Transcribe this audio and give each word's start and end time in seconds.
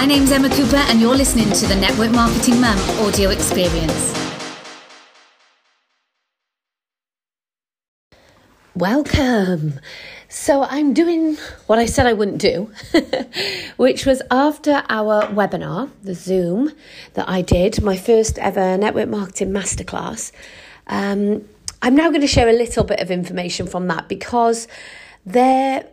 My 0.00 0.06
name's 0.06 0.32
Emma 0.32 0.48
Cooper, 0.48 0.76
and 0.76 0.98
you're 0.98 1.14
listening 1.14 1.52
to 1.52 1.66
the 1.66 1.76
Network 1.76 2.10
Marketing 2.12 2.58
Mum 2.58 2.78
audio 3.00 3.28
experience. 3.28 4.14
Welcome. 8.74 9.78
So, 10.30 10.62
I'm 10.62 10.94
doing 10.94 11.36
what 11.66 11.78
I 11.78 11.84
said 11.84 12.06
I 12.06 12.14
wouldn't 12.14 12.38
do, 12.38 12.72
which 13.76 14.06
was 14.06 14.22
after 14.30 14.84
our 14.88 15.24
webinar, 15.26 15.90
the 16.02 16.14
Zoom 16.14 16.72
that 17.12 17.28
I 17.28 17.42
did, 17.42 17.82
my 17.82 17.98
first 17.98 18.38
ever 18.38 18.78
network 18.78 19.10
marketing 19.10 19.50
masterclass. 19.50 20.32
Um, 20.86 21.46
I'm 21.82 21.94
now 21.94 22.08
going 22.08 22.22
to 22.22 22.26
share 22.26 22.48
a 22.48 22.54
little 22.54 22.84
bit 22.84 23.00
of 23.00 23.10
information 23.10 23.66
from 23.66 23.86
that 23.88 24.08
because 24.08 24.66
there 25.26 25.84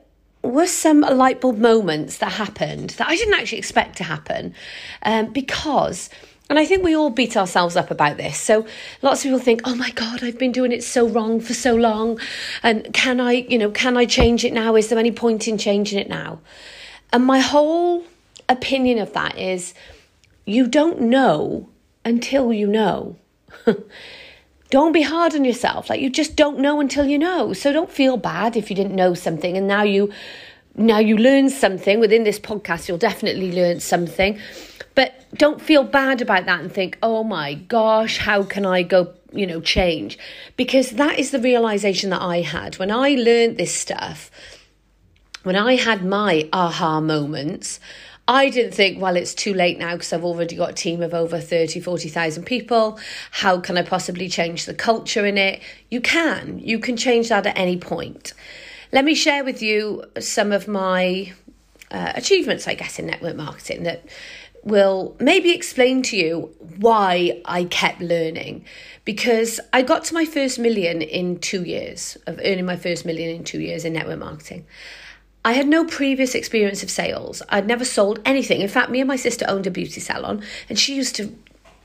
were 0.43 0.67
some 0.67 1.01
light 1.01 1.41
bulb 1.41 1.57
moments 1.57 2.19
that 2.19 2.33
happened 2.33 2.91
that 2.91 3.07
I 3.07 3.15
didn't 3.15 3.33
actually 3.33 3.57
expect 3.57 3.97
to 3.97 4.03
happen 4.03 4.53
um, 5.03 5.31
because. 5.31 6.09
And 6.49 6.57
I 6.57 6.65
think 6.65 6.81
we 6.81 6.95
all 6.95 7.09
beat 7.09 7.35
ourselves 7.35 7.75
up 7.75 7.91
about 7.91 8.15
this. 8.15 8.39
So 8.39 8.65
lots 9.01 9.19
of 9.19 9.23
people 9.23 9.39
think, 9.39 9.61
"Oh 9.65 9.75
my 9.75 9.91
god, 9.91 10.23
I've 10.23 10.39
been 10.39 10.53
doing 10.53 10.71
it 10.71 10.81
so 10.81 11.05
wrong 11.05 11.41
for 11.41 11.53
so 11.53 11.75
long, 11.75 12.19
and 12.63 12.93
can 12.93 13.19
I, 13.19 13.33
you 13.49 13.57
know, 13.57 13.69
can 13.69 13.97
I 13.97 14.05
change 14.05 14.45
it 14.45 14.53
now? 14.53 14.75
Is 14.77 14.87
there 14.87 14.97
any 14.97 15.11
point 15.11 15.47
in 15.49 15.57
changing 15.57 15.99
it 15.99 16.07
now?" 16.07 16.39
And 17.11 17.25
my 17.25 17.39
whole 17.39 18.05
opinion 18.47 18.99
of 18.99 19.11
that 19.13 19.37
is, 19.37 19.73
you 20.45 20.67
don't 20.67 21.01
know 21.01 21.67
until 22.05 22.53
you 22.53 22.67
know. 22.67 23.17
don't 24.69 24.91
be 24.91 25.01
hard 25.01 25.33
on 25.33 25.45
yourself. 25.45 25.89
Like 25.89 26.01
you 26.01 26.09
just 26.09 26.35
don't 26.35 26.59
know 26.59 26.79
until 26.79 27.05
you 27.05 27.17
know. 27.17 27.53
So 27.53 27.71
don't 27.71 27.91
feel 27.91 28.17
bad 28.17 28.57
if 28.57 28.69
you 28.69 28.75
didn't 28.75 28.95
know 28.95 29.13
something 29.13 29.57
and 29.57 29.67
now 29.67 29.83
you 29.83 30.11
now 30.75 30.99
you 30.99 31.17
learn 31.17 31.49
something 31.49 31.99
within 31.99 32.23
this 32.23 32.39
podcast 32.39 32.87
you'll 32.87 32.97
definitely 32.97 33.51
learn 33.51 33.79
something. 33.79 34.39
But 34.93 35.25
don't 35.35 35.61
feel 35.61 35.83
bad 35.83 36.21
about 36.21 36.45
that 36.45 36.59
and 36.59 36.71
think, 36.71 36.97
"Oh 37.03 37.23
my 37.23 37.53
gosh, 37.53 38.17
how 38.17 38.43
can 38.43 38.65
I 38.65 38.81
go, 38.83 39.13
you 39.31 39.45
know, 39.45 39.61
change?" 39.61 40.17
Because 40.55 40.91
that 40.91 41.19
is 41.19 41.31
the 41.31 41.39
realization 41.39 42.09
that 42.09 42.21
I 42.21 42.41
had 42.41 42.77
when 42.77 42.91
I 42.91 43.11
learned 43.11 43.57
this 43.57 43.73
stuff. 43.73 44.31
When 45.43 45.55
I 45.55 45.75
had 45.75 46.03
my 46.03 46.49
aha 46.51 46.99
moments, 46.99 47.79
I 48.27 48.49
didn't 48.49 48.73
think, 48.73 49.01
well, 49.01 49.15
it's 49.15 49.33
too 49.33 49.53
late 49.53 49.79
now 49.79 49.93
because 49.93 50.11
I've 50.11 50.25
already 50.25 50.57
got 50.57 50.71
a 50.71 50.73
team 50.73 51.01
of 51.01 51.13
over 51.13 51.39
30, 51.39 51.79
40,000 51.79 52.43
people. 52.43 52.99
How 53.31 53.59
can 53.59 53.77
I 53.77 53.83
possibly 53.83 54.27
change 54.27 54.65
the 54.65 54.73
culture 54.73 55.25
in 55.25 55.37
it? 55.37 55.61
You 55.89 56.01
can. 56.01 56.59
You 56.59 56.77
can 56.77 56.97
change 56.97 57.29
that 57.29 57.45
at 57.45 57.57
any 57.57 57.77
point. 57.77 58.33
Let 58.91 59.05
me 59.05 59.15
share 59.15 59.45
with 59.45 59.61
you 59.61 60.03
some 60.19 60.51
of 60.51 60.67
my 60.67 61.33
uh, 61.89 62.11
achievements, 62.15 62.67
I 62.67 62.73
guess, 62.73 62.99
in 62.99 63.05
network 63.05 63.37
marketing 63.37 63.83
that 63.83 64.05
will 64.63 65.15
maybe 65.21 65.51
explain 65.51 66.01
to 66.03 66.17
you 66.17 66.53
why 66.79 67.41
I 67.45 67.63
kept 67.63 68.01
learning. 68.01 68.65
Because 69.05 69.61
I 69.71 69.83
got 69.83 70.03
to 70.05 70.13
my 70.13 70.25
first 70.25 70.59
million 70.59 71.01
in 71.01 71.39
two 71.39 71.63
years, 71.63 72.17
of 72.27 72.39
earning 72.43 72.65
my 72.65 72.75
first 72.75 73.05
million 73.05 73.33
in 73.33 73.45
two 73.45 73.61
years 73.61 73.85
in 73.85 73.93
network 73.93 74.19
marketing. 74.19 74.65
I 75.45 75.53
had 75.53 75.67
no 75.67 75.85
previous 75.85 76.35
experience 76.35 76.83
of 76.83 76.89
sales. 76.89 77.41
I'd 77.49 77.67
never 77.67 77.85
sold 77.85 78.19
anything. 78.25 78.61
In 78.61 78.67
fact, 78.67 78.91
me 78.91 78.99
and 78.99 79.07
my 79.07 79.15
sister 79.15 79.45
owned 79.47 79.67
a 79.67 79.71
beauty 79.71 80.01
salon, 80.01 80.43
and 80.67 80.77
she 80.77 80.95
used 80.95 81.15
to 81.15 81.33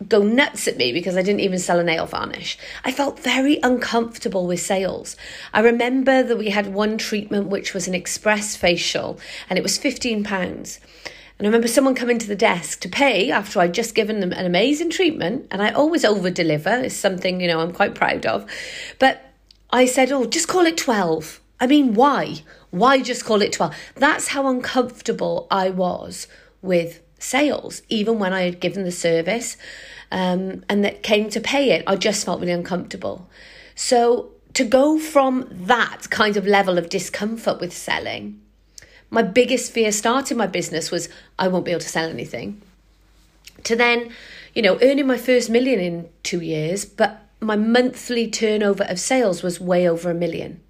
go 0.08 0.22
nuts 0.22 0.66
at 0.66 0.76
me 0.76 0.92
because 0.92 1.16
I 1.16 1.22
didn't 1.22 1.40
even 1.40 1.58
sell 1.58 1.78
a 1.78 1.84
nail 1.84 2.06
varnish. 2.06 2.58
I 2.84 2.92
felt 2.92 3.20
very 3.20 3.58
uncomfortable 3.62 4.46
with 4.46 4.60
sales. 4.60 5.16
I 5.52 5.60
remember 5.60 6.22
that 6.22 6.38
we 6.38 6.50
had 6.50 6.74
one 6.74 6.98
treatment 6.98 7.48
which 7.48 7.74
was 7.74 7.88
an 7.88 7.94
express 7.94 8.56
facial 8.56 9.18
and 9.48 9.58
it 9.58 9.62
was 9.62 9.78
15 9.78 10.24
pounds. 10.24 10.80
And 11.38 11.46
I 11.46 11.48
remember 11.48 11.68
someone 11.68 11.94
coming 11.94 12.18
to 12.18 12.26
the 12.26 12.36
desk 12.36 12.80
to 12.80 12.88
pay 12.88 13.30
after 13.30 13.60
I'd 13.60 13.74
just 13.74 13.94
given 13.94 14.20
them 14.20 14.32
an 14.32 14.46
amazing 14.46 14.90
treatment 14.90 15.46
and 15.50 15.62
I 15.62 15.70
always 15.70 16.04
over 16.04 16.30
deliver. 16.30 16.70
It's 16.70 16.94
something, 16.94 17.40
you 17.40 17.48
know, 17.48 17.60
I'm 17.60 17.72
quite 17.72 17.94
proud 17.94 18.26
of. 18.26 18.46
But 18.98 19.22
I 19.70 19.86
said, 19.86 20.12
"Oh, 20.12 20.24
just 20.26 20.48
call 20.48 20.66
it 20.66 20.76
12." 20.76 21.40
I 21.58 21.66
mean, 21.66 21.94
why? 21.94 22.42
Why 22.72 23.00
just 23.00 23.24
call 23.24 23.42
it 23.42 23.52
12? 23.52 23.74
That's 23.94 24.28
how 24.28 24.48
uncomfortable 24.48 25.46
I 25.50 25.70
was 25.70 26.26
with 26.60 27.00
sales, 27.18 27.82
even 27.88 28.18
when 28.18 28.32
I 28.32 28.42
had 28.42 28.60
given 28.60 28.82
the 28.82 28.90
service 28.90 29.56
um, 30.10 30.64
and 30.68 30.84
that 30.84 31.02
came 31.02 31.30
to 31.30 31.40
pay 31.40 31.70
it, 31.70 31.84
I 31.86 31.96
just 31.96 32.24
felt 32.24 32.40
really 32.40 32.52
uncomfortable. 32.52 33.28
So 33.74 34.30
to 34.54 34.64
go 34.64 34.98
from 34.98 35.48
that 35.50 36.10
kind 36.10 36.36
of 36.36 36.46
level 36.46 36.76
of 36.76 36.88
discomfort 36.88 37.60
with 37.60 37.72
selling, 37.72 38.40
my 39.10 39.22
biggest 39.22 39.72
fear 39.72 39.92
starting 39.92 40.36
my 40.36 40.46
business 40.46 40.90
was 40.90 41.08
I 41.38 41.48
won't 41.48 41.64
be 41.64 41.70
able 41.70 41.80
to 41.80 41.88
sell 41.88 42.08
anything. 42.08 42.60
To 43.64 43.76
then, 43.76 44.10
you 44.54 44.62
know, 44.62 44.78
earning 44.82 45.06
my 45.06 45.18
first 45.18 45.48
million 45.48 45.78
in 45.78 46.08
two 46.22 46.40
years, 46.40 46.84
but 46.84 47.22
my 47.40 47.56
monthly 47.56 48.30
turnover 48.30 48.84
of 48.84 48.98
sales 48.98 49.42
was 49.42 49.60
way 49.60 49.88
over 49.88 50.10
a 50.10 50.14
million. 50.14 50.60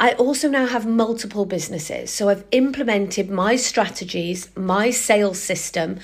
I 0.00 0.12
also 0.12 0.48
now 0.48 0.66
have 0.66 0.86
multiple 0.86 1.44
businesses. 1.46 2.10
So 2.10 2.28
I've 2.28 2.44
implemented 2.50 3.30
my 3.30 3.56
strategies, 3.56 4.50
my 4.56 4.90
sales 4.90 5.40
system 5.40 6.00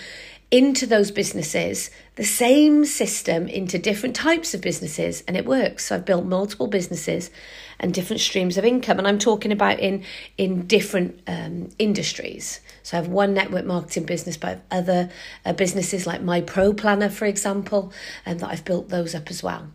into 0.50 0.84
those 0.86 1.12
businesses, 1.12 1.90
the 2.16 2.24
same 2.24 2.84
system 2.84 3.46
into 3.46 3.78
different 3.78 4.16
types 4.16 4.52
of 4.52 4.60
businesses, 4.60 5.22
and 5.28 5.36
it 5.36 5.46
works. 5.46 5.86
So 5.86 5.94
I've 5.94 6.04
built 6.04 6.24
multiple 6.24 6.66
businesses 6.66 7.30
and 7.78 7.94
different 7.94 8.20
streams 8.20 8.58
of 8.58 8.64
income, 8.64 8.98
and 8.98 9.06
I'm 9.06 9.18
talking 9.18 9.52
about 9.52 9.78
in 9.78 10.04
in 10.36 10.66
different 10.66 11.20
um, 11.26 11.70
industries. 11.78 12.60
So 12.82 12.98
I 12.98 13.00
have 13.00 13.08
one 13.08 13.32
network 13.32 13.64
marketing 13.64 14.06
business, 14.06 14.36
but 14.36 14.62
other 14.70 15.08
uh, 15.44 15.52
businesses 15.52 16.06
like 16.06 16.22
my 16.22 16.40
Pro 16.40 16.74
Planner, 16.74 17.10
for 17.10 17.26
example, 17.26 17.92
and 18.26 18.40
that 18.40 18.50
I've 18.50 18.64
built 18.64 18.88
those 18.88 19.14
up 19.14 19.30
as 19.30 19.42
well. 19.42 19.68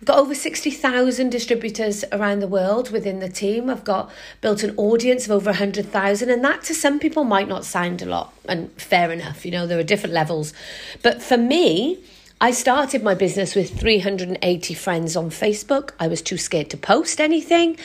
I've 0.00 0.06
got 0.06 0.18
over 0.18 0.34
60,000 0.34 1.28
distributors 1.28 2.06
around 2.10 2.40
the 2.40 2.48
world 2.48 2.90
within 2.90 3.18
the 3.18 3.28
team. 3.28 3.68
I've 3.68 3.84
got 3.84 4.10
built 4.40 4.62
an 4.62 4.74
audience 4.78 5.26
of 5.26 5.32
over 5.32 5.50
100,000, 5.50 6.30
and 6.30 6.42
that 6.42 6.62
to 6.64 6.74
some 6.74 6.98
people 6.98 7.24
might 7.24 7.48
not 7.48 7.66
sound 7.66 8.00
a 8.00 8.06
lot, 8.06 8.32
and 8.48 8.72
fair 8.80 9.12
enough, 9.12 9.44
you 9.44 9.50
know, 9.50 9.66
there 9.66 9.78
are 9.78 9.82
different 9.82 10.14
levels. 10.14 10.54
But 11.02 11.22
for 11.22 11.36
me, 11.36 12.02
I 12.40 12.52
started 12.52 13.02
my 13.02 13.12
business 13.12 13.54
with 13.54 13.78
380 13.78 14.72
friends 14.72 15.16
on 15.16 15.28
Facebook. 15.28 15.90
I 16.00 16.08
was 16.08 16.22
too 16.22 16.38
scared 16.38 16.70
to 16.70 16.78
post 16.78 17.20
anything. 17.20 17.76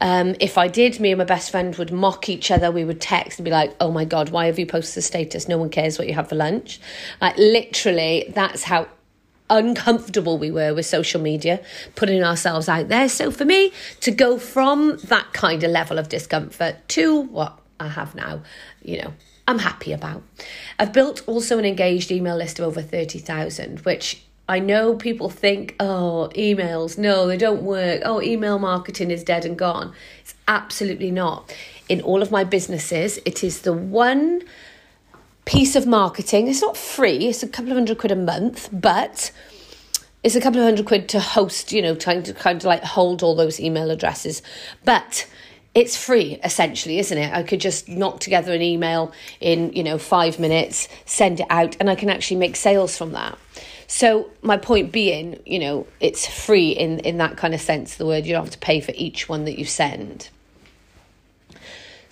Um, 0.00 0.36
if 0.38 0.56
I 0.56 0.68
did, 0.68 1.00
me 1.00 1.10
and 1.10 1.18
my 1.18 1.24
best 1.24 1.50
friend 1.50 1.74
would 1.74 1.90
mock 1.90 2.28
each 2.28 2.52
other. 2.52 2.70
We 2.70 2.84
would 2.84 3.00
text 3.00 3.40
and 3.40 3.44
be 3.44 3.50
like, 3.50 3.74
oh 3.80 3.90
my 3.90 4.04
God, 4.04 4.28
why 4.28 4.46
have 4.46 4.60
you 4.60 4.66
posted 4.66 4.98
a 4.98 5.02
status? 5.02 5.48
No 5.48 5.58
one 5.58 5.70
cares 5.70 5.98
what 5.98 6.06
you 6.06 6.14
have 6.14 6.28
for 6.28 6.36
lunch. 6.36 6.78
Like, 7.20 7.36
literally, 7.36 8.32
that's 8.32 8.62
how 8.62 8.86
uncomfortable 9.56 10.36
we 10.38 10.50
were 10.50 10.74
with 10.74 10.86
social 10.86 11.20
media, 11.20 11.62
putting 11.94 12.22
ourselves 12.22 12.68
out 12.68 12.88
there. 12.88 13.08
So 13.08 13.30
for 13.30 13.44
me 13.44 13.72
to 14.00 14.10
go 14.10 14.38
from 14.38 14.98
that 15.04 15.32
kind 15.32 15.62
of 15.62 15.70
level 15.70 15.98
of 15.98 16.08
discomfort 16.08 16.76
to 16.88 17.20
what 17.20 17.58
I 17.78 17.88
have 17.88 18.14
now, 18.14 18.42
you 18.82 19.00
know, 19.02 19.14
I'm 19.46 19.58
happy 19.58 19.92
about. 19.92 20.22
I've 20.78 20.92
built 20.92 21.22
also 21.26 21.58
an 21.58 21.64
engaged 21.64 22.10
email 22.10 22.36
list 22.36 22.58
of 22.58 22.64
over 22.64 22.82
30,000, 22.82 23.80
which 23.80 24.22
I 24.48 24.58
know 24.58 24.94
people 24.96 25.30
think, 25.30 25.76
oh, 25.80 26.30
emails, 26.34 26.98
no, 26.98 27.26
they 27.26 27.36
don't 27.36 27.62
work. 27.62 28.02
Oh, 28.04 28.20
email 28.20 28.58
marketing 28.58 29.10
is 29.10 29.22
dead 29.22 29.44
and 29.44 29.56
gone. 29.56 29.94
It's 30.20 30.34
absolutely 30.48 31.10
not. 31.10 31.54
In 31.88 32.00
all 32.00 32.22
of 32.22 32.30
my 32.30 32.44
businesses, 32.44 33.18
it 33.24 33.44
is 33.44 33.62
the 33.62 33.72
one 33.72 34.42
piece 35.44 35.76
of 35.76 35.86
marketing. 35.86 36.48
It's 36.48 36.62
not 36.62 36.76
free, 36.76 37.28
it's 37.28 37.42
a 37.42 37.48
couple 37.48 37.70
of 37.70 37.76
hundred 37.76 37.98
quid 37.98 38.12
a 38.12 38.16
month, 38.16 38.68
but 38.72 39.30
it's 40.22 40.34
a 40.34 40.40
couple 40.40 40.60
of 40.60 40.64
hundred 40.64 40.86
quid 40.86 41.08
to 41.10 41.20
host, 41.20 41.72
you 41.72 41.82
know, 41.82 41.94
trying 41.94 42.22
to 42.24 42.34
kind 42.34 42.58
of 42.58 42.64
like 42.64 42.82
hold 42.82 43.22
all 43.22 43.34
those 43.34 43.60
email 43.60 43.90
addresses. 43.90 44.42
But 44.84 45.26
it's 45.74 45.96
free 45.96 46.38
essentially 46.44 46.98
isn't 46.98 47.18
it 47.18 47.32
i 47.32 47.42
could 47.42 47.60
just 47.60 47.88
knock 47.88 48.20
together 48.20 48.52
an 48.52 48.62
email 48.62 49.12
in 49.40 49.72
you 49.72 49.82
know 49.82 49.98
five 49.98 50.38
minutes 50.38 50.88
send 51.04 51.40
it 51.40 51.46
out 51.50 51.76
and 51.80 51.90
i 51.90 51.94
can 51.94 52.08
actually 52.08 52.36
make 52.36 52.56
sales 52.56 52.96
from 52.96 53.12
that 53.12 53.36
so 53.86 54.30
my 54.42 54.56
point 54.56 54.92
being 54.92 55.38
you 55.44 55.58
know 55.58 55.86
it's 56.00 56.26
free 56.26 56.70
in 56.70 57.00
in 57.00 57.18
that 57.18 57.36
kind 57.36 57.54
of 57.54 57.60
sense 57.60 57.96
the 57.96 58.06
word 58.06 58.24
you 58.24 58.32
don't 58.32 58.44
have 58.44 58.52
to 58.52 58.58
pay 58.58 58.80
for 58.80 58.92
each 58.94 59.28
one 59.28 59.44
that 59.44 59.58
you 59.58 59.64
send 59.64 60.30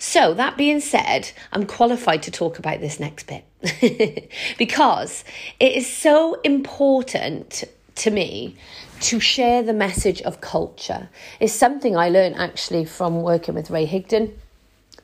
so, 0.05 0.33
that 0.33 0.57
being 0.57 0.81
said, 0.81 1.31
I'm 1.53 1.65
qualified 1.65 2.23
to 2.23 2.31
talk 2.31 2.59
about 2.59 2.81
this 2.81 2.99
next 2.99 3.25
bit 3.25 4.29
because 4.57 5.23
it 5.61 5.77
is 5.77 5.89
so 5.89 6.41
important 6.41 7.63
to 7.95 8.11
me 8.11 8.57
to 8.99 9.21
share 9.21 9.63
the 9.63 9.71
message 9.71 10.21
of 10.23 10.41
culture. 10.41 11.07
It's 11.39 11.53
something 11.53 11.95
I 11.95 12.09
learned 12.09 12.35
actually 12.35 12.83
from 12.83 13.21
working 13.21 13.55
with 13.55 13.69
Ray 13.69 13.87
Higdon. 13.87 14.33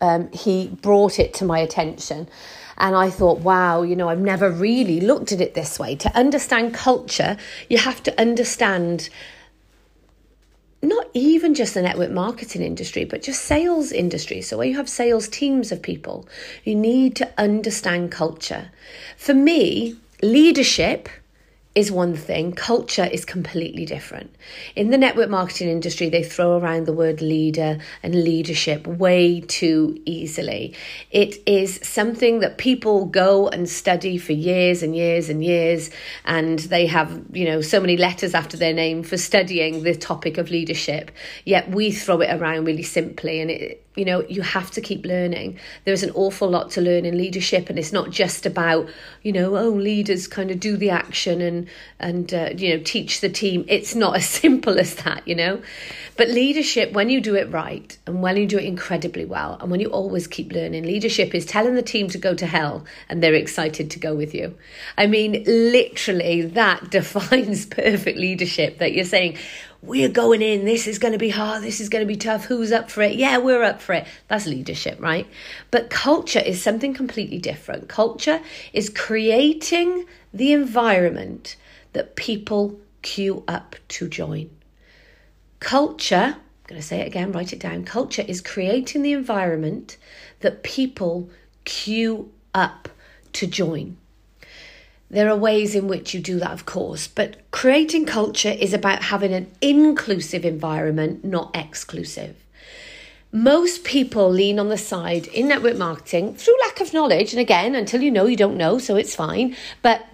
Um, 0.01 0.30
he 0.34 0.68
brought 0.68 1.18
it 1.18 1.34
to 1.36 1.45
my 1.45 1.60
attention. 1.60 2.28
And 2.78 2.94
I 2.94 3.10
thought, 3.10 3.40
wow, 3.40 3.84
you 3.84 3.95
know, 3.95 4.10
I've 4.10 4.19
never 4.19 4.52
really 4.52 5.00
looked 5.00 5.31
at 5.31 5.40
it 5.40 5.54
this 5.54 5.80
way. 5.80 5.95
To 5.95 6.13
understand 6.13 6.74
culture, 6.74 7.38
you 7.69 7.78
have 7.78 8.04
to 8.04 8.19
understand 8.19 9.10
not 10.81 11.08
even 11.14 11.54
just 11.54 11.74
the 11.74 11.81
network 11.81 12.12
marketing 12.12 12.62
industry, 12.62 13.04
but 13.04 13.22
just 13.22 13.44
sales 13.44 13.92
industry. 13.92 14.42
So, 14.42 14.58
where 14.58 14.68
you 14.68 14.78
have 14.78 14.90
sales 14.90 15.28
teams 15.28 15.72
of 15.72 15.81
people, 15.81 16.28
you 16.64 16.76
need 16.76 17.16
to 17.18 17.30
understand 17.38 18.12
culture. 18.12 18.72
For 19.18 19.34
me, 19.34 19.96
leadership 20.22 21.10
is 21.80 21.92
one 21.92 22.16
thing, 22.16 22.52
culture 22.52 23.06
is 23.06 23.24
completely 23.24 23.86
different. 23.86 24.36
In 24.76 24.90
the 24.90 24.98
network 24.98 25.30
marketing 25.30 25.70
industry, 25.70 26.10
they 26.10 26.24
throw 26.24 26.58
around 26.58 26.86
the 26.86 26.94
word 26.94 27.22
leader 27.22 27.80
and 28.04 28.24
leadership 28.24 28.86
way 28.86 29.40
too 29.40 30.00
easily. 30.06 30.76
It 31.10 31.38
is 31.48 31.80
something 31.81 32.42
that 32.42 32.58
people 32.58 33.06
go 33.06 33.48
and 33.48 33.68
study 33.70 34.18
for 34.18 34.34
years 34.34 34.84
and 34.84 34.94
years 34.94 35.30
and 35.30 35.44
years, 35.44 35.90
and 36.26 36.60
they 36.60 36.86
have, 36.88 37.22
you 37.31 37.46
know, 37.46 37.62
so 37.62 37.80
many 37.80 37.96
letters 37.96 38.36
after 38.36 38.58
their 38.58 38.74
name 38.74 39.02
for 39.02 39.18
studying 39.18 39.84
the 39.84 39.96
topic 39.96 40.38
of 40.38 40.52
leadership. 40.52 41.12
Yet 41.46 41.72
we 41.72 41.92
throw 41.92 42.20
it 42.20 42.30
around 42.30 42.66
really 42.66 42.84
simply, 42.84 43.40
and 43.40 43.50
it 43.50 43.86
you 44.00 44.06
know 44.06 44.24
you 44.30 44.42
have 44.42 44.72
to 44.72 44.81
keep 44.81 45.06
learning. 45.06 45.60
There's 45.84 46.04
an 46.04 46.12
awful 46.12 46.50
lot 46.50 46.72
to 46.72 46.81
learn 46.81 47.06
in 47.06 47.18
leadership 47.18 47.69
and 47.69 47.78
it's 47.78 47.92
not 47.92 48.12
just 48.12 48.46
about 48.46 48.90
you 49.24 49.34
know 49.34 49.57
oh 49.57 49.69
leaders 49.69 50.25
kind 50.25 50.51
of 50.51 50.60
do 50.60 50.78
the 50.78 50.90
action 50.90 51.42
and 51.42 51.68
and 52.00 52.34
uh, 52.34 52.51
you 52.56 52.78
know 52.78 52.84
teach 52.84 53.19
the 53.19 53.28
team. 53.30 53.66
It's 53.68 53.94
not 53.96 54.16
as 54.16 54.28
simple 54.44 54.80
as 54.80 54.96
that 55.04 55.28
you 55.28 55.36
know? 55.36 55.62
But 56.16 56.30
leadership 56.30 56.94
when 56.94 57.10
you 57.10 57.19
do 57.19 57.36
it 57.36 57.51
right 57.51 57.98
and 58.07 58.22
when 58.22 58.38
you 58.38 58.48
do 58.48 58.57
it 58.57 58.63
incredibly 58.63 59.25
well 59.25 59.57
and 59.60 59.69
when 59.69 59.81
you 59.81 59.90
always 59.90 60.28
keep 60.28 60.54
learning 60.54 60.84
leadership 60.84 61.36
is 61.36 61.45
telling 61.45 61.75
the 61.75 61.81
team 61.81 62.07
to 62.10 62.18
go 62.18 62.34
to 62.36 62.45
hell 62.45 62.86
and 63.10 63.22
they're 63.22 63.34
excited 63.34 63.92
to 63.92 64.00
go 64.00 64.16
with 64.16 64.34
you. 64.34 64.56
I 64.98 65.07
mean 65.07 65.44
literally 65.45 66.44
that 66.44 66.90
defines 67.00 67.66
perfect 67.66 68.18
leadership 68.18 68.80
that 68.80 68.94
you're 68.94 69.04
saying 69.04 69.38
we're 69.81 70.10
going 70.10 70.42
in. 70.42 70.66
This 70.66 70.88
is 70.88 71.00
going 71.00 71.14
to 71.14 71.18
be 71.18 71.30
hard. 71.30 71.64
This 71.64 71.80
is 71.80 71.90
going 71.90 72.04
to 72.04 72.08
be 72.08 72.18
tough. 72.18 72.46
Who's 72.46 72.72
up 72.72 72.92
for 72.92 73.02
it? 73.02 73.16
Yeah, 73.16 73.38
we're 73.38 73.64
up 73.64 73.81
for 73.81 73.94
it. 73.94 74.08
That's 74.28 74.46
leadership, 74.46 75.00
right? 75.00 75.28
But 75.72 75.90
culture 75.90 76.40
is 76.40 76.62
something 76.62 76.94
completely 76.94 77.38
different. 77.38 77.88
Culture 77.88 78.42
is 78.74 78.90
creating 78.90 80.06
the 80.34 80.52
environment 80.52 81.56
that 81.94 82.16
people 82.16 82.80
queue 83.02 83.44
up 83.48 83.76
to 83.90 84.08
join. 84.08 84.50
Culture, 85.60 86.36
I'm 86.36 86.68
going 86.68 86.81
to 86.81 86.86
say 86.86 87.00
it 87.00 87.08
again, 87.08 87.31
write 87.31 87.54
it 87.54 87.60
down. 87.60 87.86
Culture 87.86 88.24
is 88.28 88.42
creating 88.42 89.02
the 89.02 89.14
environment 89.14 89.98
that 90.42 90.64
people 90.64 91.30
queue 91.64 92.31
up 92.54 92.90
to 93.34 93.48
join. 93.48 93.98
There 95.12 95.30
are 95.30 95.36
ways 95.36 95.74
in 95.74 95.88
which 95.88 96.14
you 96.14 96.20
do 96.20 96.40
that, 96.40 96.52
of 96.52 96.66
course, 96.66 97.08
but 97.08 97.38
creating 97.52 98.06
culture 98.06 98.52
is 98.52 98.74
about 98.74 99.04
having 99.04 99.34
an 99.34 99.52
inclusive 99.60 100.46
environment, 100.46 101.26
not 101.26 101.50
exclusive. 101.56 102.36
Most 103.32 103.84
people 103.84 104.30
lean 104.30 104.60
on 104.60 104.70
the 104.70 104.78
side 104.78 105.28
in 105.28 105.48
network 105.48 105.78
marketing 105.78 106.36
through 106.36 106.56
lack 106.62 106.80
of 106.80 106.94
knowledge. 106.94 107.32
And 107.32 107.40
again, 107.40 107.76
until 107.76 108.02
you 108.02 108.12
know, 108.12 108.26
you 108.26 108.36
don't 108.36 108.58
know, 108.58 108.80
so 108.80 108.96
it's 108.96 109.16
fine. 109.16 109.56
But 109.82 110.06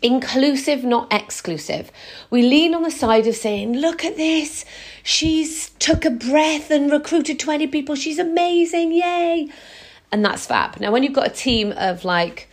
inclusive, 0.00 0.84
not 0.84 1.10
exclusive. 1.10 1.90
We 2.30 2.42
lean 2.42 2.74
on 2.74 2.82
the 2.82 2.90
side 2.90 3.26
of 3.26 3.36
saying, 3.36 3.74
look 3.74 4.04
at 4.04 4.16
this. 4.16 4.64
She's 5.02 5.70
took 5.78 6.04
a 6.04 6.10
breath 6.10 6.70
and 6.70 6.90
recruited 6.90 7.38
20 7.38 7.66
people. 7.68 7.94
She's 7.94 8.18
amazing. 8.18 8.92
Yay. 8.92 9.48
And 10.12 10.24
that's 10.24 10.46
fab. 10.46 10.78
Now, 10.78 10.92
when 10.92 11.02
you've 11.02 11.14
got 11.14 11.26
a 11.26 11.34
team 11.34 11.72
of 11.72 12.04
like 12.04 12.48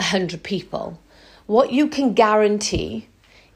100 0.00 0.42
people, 0.42 1.00
what 1.46 1.72
you 1.72 1.88
can 1.88 2.14
guarantee 2.14 3.06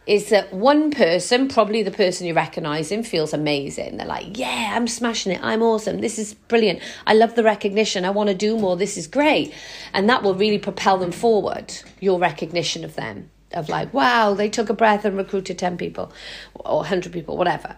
is 0.07 0.29
that 0.29 0.53
one 0.53 0.91
person, 0.91 1.49
probably 1.49 1.83
the 1.83 1.91
person 1.91 2.27
you 2.27 2.35
recognize 2.35 2.93
him, 2.93 3.03
feels 3.03 3.33
amazing. 3.33 3.97
They're 3.97 4.07
like, 4.07 4.37
yeah, 4.37 4.73
I'm 4.75 4.87
smashing 4.87 5.33
it. 5.33 5.41
I'm 5.43 5.63
awesome. 5.63 6.01
This 6.01 6.19
is 6.19 6.35
brilliant. 6.35 6.81
I 7.07 7.15
love 7.15 7.35
the 7.35 7.43
recognition. 7.43 8.05
I 8.05 8.11
want 8.11 8.29
to 8.29 8.35
do 8.35 8.59
more. 8.59 8.77
This 8.77 8.99
is 8.99 9.07
great. 9.07 9.55
And 9.95 10.09
that 10.11 10.23
will 10.23 10.35
really 10.35 10.59
propel 10.59 10.99
them 10.99 11.13
forward, 11.13 11.73
your 12.01 12.19
recognition 12.19 12.85
of 12.85 12.97
them, 12.97 13.31
of 13.53 13.71
like, 13.71 13.95
wow, 13.95 14.35
they 14.35 14.51
took 14.51 14.69
a 14.69 14.75
breath 14.75 15.07
and 15.07 15.17
recruited 15.17 15.59
10 15.59 15.79
people 15.79 16.13
or 16.55 16.79
100 16.79 17.11
people, 17.11 17.39
whatever. 17.39 17.77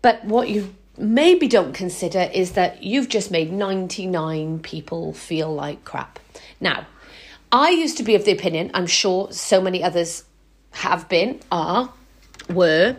But 0.00 0.24
what 0.24 0.48
you 0.48 0.74
maybe 0.96 1.46
don't 1.46 1.74
consider 1.74 2.30
is 2.32 2.52
that 2.52 2.82
you've 2.82 3.08
just 3.08 3.30
made 3.30 3.52
99 3.52 4.60
people 4.60 5.12
feel 5.12 5.54
like 5.54 5.84
crap. 5.84 6.18
Now, 6.58 6.86
I 7.52 7.68
used 7.68 7.98
to 7.98 8.02
be 8.02 8.14
of 8.14 8.24
the 8.24 8.32
opinion, 8.32 8.70
I'm 8.72 8.86
sure 8.86 9.30
so 9.30 9.60
many 9.60 9.84
others 9.84 10.24
have 10.70 11.06
been, 11.10 11.38
are, 11.52 11.92
were, 12.48 12.96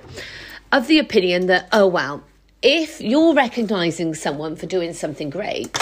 of 0.72 0.86
the 0.88 1.00
opinion 1.00 1.48
that, 1.48 1.68
oh, 1.72 1.88
well, 1.88 2.24
if 2.62 3.02
you're 3.02 3.34
recognizing 3.34 4.14
someone 4.14 4.56
for 4.56 4.68
doing 4.68 4.94
something 4.94 5.32
great 5.32 5.76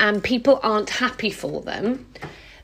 and 0.00 0.24
people 0.24 0.58
aren't 0.62 0.88
happy 0.88 1.30
for 1.30 1.60
them, 1.60 2.06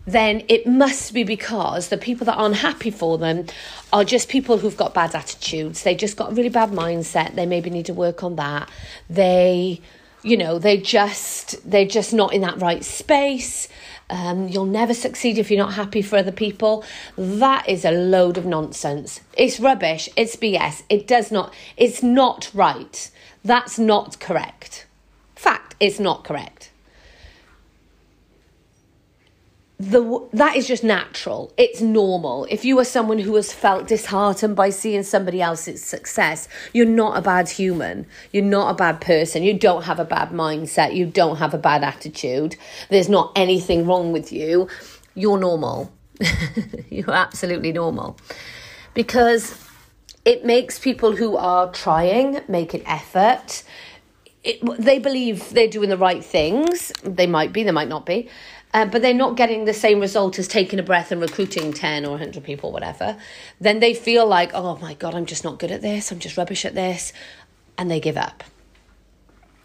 then 0.07 0.43
it 0.49 0.67
must 0.67 1.13
be 1.13 1.25
because 1.25 1.89
the 1.89 1.99
people 1.99 2.25
that 2.25 2.37
aren't 2.37 2.57
happy 2.57 2.91
for 2.91 3.19
them 3.19 3.47
are 3.93 4.05
just 4.05 4.31
people 4.31 4.57
who've 4.57 4.77
got 4.77 4.95
bad 4.95 5.15
attitudes. 5.15 5.83
They 5.83 5.95
just 5.95 6.17
got 6.17 6.33
a 6.33 6.35
really 6.35 6.49
bad 6.49 6.71
mindset. 6.71 7.35
They 7.35 7.47
maybe 7.47 7.69
need 7.69 7.87
to 7.87 7.95
work 7.95 8.23
on 8.23 8.37
that. 8.37 8.71
They, 9.11 9.83
you 10.25 10.37
know, 10.37 10.59
they 10.59 10.79
just 10.79 11.71
they're 11.71 11.87
just 11.87 12.13
not 12.13 12.33
in 12.33 12.41
that 12.41 12.61
right 12.61 12.85
space. 12.85 13.69
Um, 14.11 14.49
you'll 14.49 14.67
never 14.67 14.93
succeed 14.93 15.39
if 15.39 15.51
you're 15.51 15.65
not 15.65 15.75
happy 15.75 16.03
for 16.03 16.17
other 16.17 16.33
people. 16.33 16.85
That 17.17 17.69
is 17.69 17.85
a 17.85 17.91
load 17.91 18.37
of 18.37 18.45
nonsense. 18.45 19.21
It's 19.37 19.61
rubbish. 19.61 20.09
It's 20.17 20.37
BS. 20.37 20.83
It 20.89 21.07
does 21.07 21.33
not, 21.33 21.55
it's 21.77 22.03
not 22.03 22.51
right. 22.53 23.11
That's 23.45 23.79
not 23.79 24.21
correct. 24.21 24.87
Fact, 25.35 25.75
it's 25.81 25.99
not 25.99 26.25
correct 26.25 26.71
the 29.79 30.29
that 30.33 30.55
is 30.55 30.69
just 30.69 30.85
natural. 30.85 31.53
It's 31.57 31.81
normal. 31.81 32.47
If 32.49 32.65
you 32.65 32.79
are 32.79 32.85
someone 32.85 33.19
who 33.19 33.35
has 33.35 33.53
felt 33.53 33.89
disheartened 33.89 34.55
by 34.55 34.71
seeing 34.71 35.03
somebody 35.03 35.43
else's 35.43 35.85
success 35.85 36.49
you're 36.73 36.87
not 36.87 37.19
a 37.19 37.23
bad 37.23 37.49
human. 37.49 38.07
You're 38.33 38.45
not 38.45 38.71
a 38.71 38.75
bad 38.75 39.01
person. 39.01 39.43
You 39.43 39.55
don't 39.55 39.83
have 39.83 39.99
a 39.99 40.05
bad 40.05 40.31
mindset. 40.31 40.95
You 40.95 41.07
don't 41.07 41.37
have 41.37 41.55
a 41.55 41.59
bad 41.59 41.83
attitude. 41.83 42.57
There's 42.89 43.09
not 43.09 43.33
anything 43.35 43.87
wrong 43.87 44.13
with 44.13 44.33
you. 44.33 44.69
You're 45.17 45.39
normal. 45.39 45.93
You're 46.91 47.11
absolutely 47.11 47.73
normal. 47.73 48.17
Because 48.95 49.59
it 50.25 50.45
makes 50.45 50.79
people 50.79 51.17
who 51.17 51.37
are 51.37 51.71
trying 51.73 52.41
make 52.47 52.75
an 52.75 52.83
effort. 52.87 53.65
It, 54.45 54.61
they 54.79 54.99
believe 54.99 55.51
they're 55.51 55.69
doing 55.69 55.89
the 55.89 55.97
right 55.97 56.25
things. 56.25 56.93
They 57.03 57.27
might 57.27 57.53
be 57.53 57.65
they 57.65 57.73
might 57.73 57.89
not 57.89 58.07
be 58.07 58.29
uh, 58.75 58.85
but 58.85 59.01
they're 59.01 59.15
not 59.15 59.37
getting 59.37 59.65
the 59.65 59.73
same 59.73 60.01
result 60.01 60.37
as 60.39 60.49
taking 60.49 60.81
a 60.81 60.83
breath 60.83 61.13
and 61.13 61.21
recruiting 61.21 61.73
10 61.73 62.05
or 62.05 62.11
100 62.11 62.43
people, 62.43 62.73
whatever, 62.73 63.17
then 63.61 63.79
they 63.79 63.95
feel 63.95 64.27
like, 64.27 64.51
oh 64.53 64.77
my 64.79 64.95
God, 64.95 65.15
I'm 65.15 65.27
just 65.27 65.45
not 65.45 65.61
good 65.61 65.71
at 65.71 65.81
this. 65.81 66.11
I'm 66.11 66.19
just 66.19 66.37
rubbish 66.37 66.65
at 66.65 66.75
this. 66.75 67.13
And 67.79 67.89
they 67.89 68.01
give 68.01 68.17
up. 68.17 68.43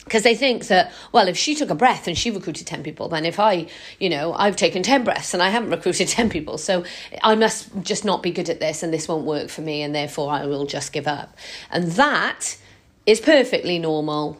Because 0.03 0.21
they 0.21 0.35
think 0.35 0.67
that, 0.67 0.91
well, 1.11 1.27
if 1.27 1.37
she 1.37 1.55
took 1.55 1.71
a 1.71 1.75
breath 1.75 2.07
and 2.07 2.15
she 2.15 2.29
recruited 2.29 2.67
10 2.67 2.83
people, 2.83 3.09
then 3.09 3.25
if 3.25 3.39
I, 3.39 3.67
you 3.99 4.09
know, 4.09 4.33
I've 4.33 4.55
taken 4.55 4.83
10 4.83 5.03
breaths 5.03 5.33
and 5.33 5.41
I 5.41 5.49
haven't 5.49 5.69
recruited 5.77 6.07
10 6.07 6.29
people, 6.29 6.59
so 6.59 6.83
I 7.23 7.33
must 7.33 7.69
just 7.81 8.05
not 8.05 8.21
be 8.21 8.29
good 8.29 8.49
at 8.49 8.59
this 8.59 8.83
and 8.83 8.93
this 8.93 9.07
won't 9.07 9.25
work 9.25 9.49
for 9.49 9.61
me 9.61 9.81
and 9.81 9.93
therefore 9.93 10.31
I 10.31 10.45
will 10.45 10.67
just 10.67 10.93
give 10.93 11.07
up. 11.07 11.35
And 11.71 11.91
that 11.93 12.57
is 13.07 13.19
perfectly 13.19 13.79
normal 13.79 14.39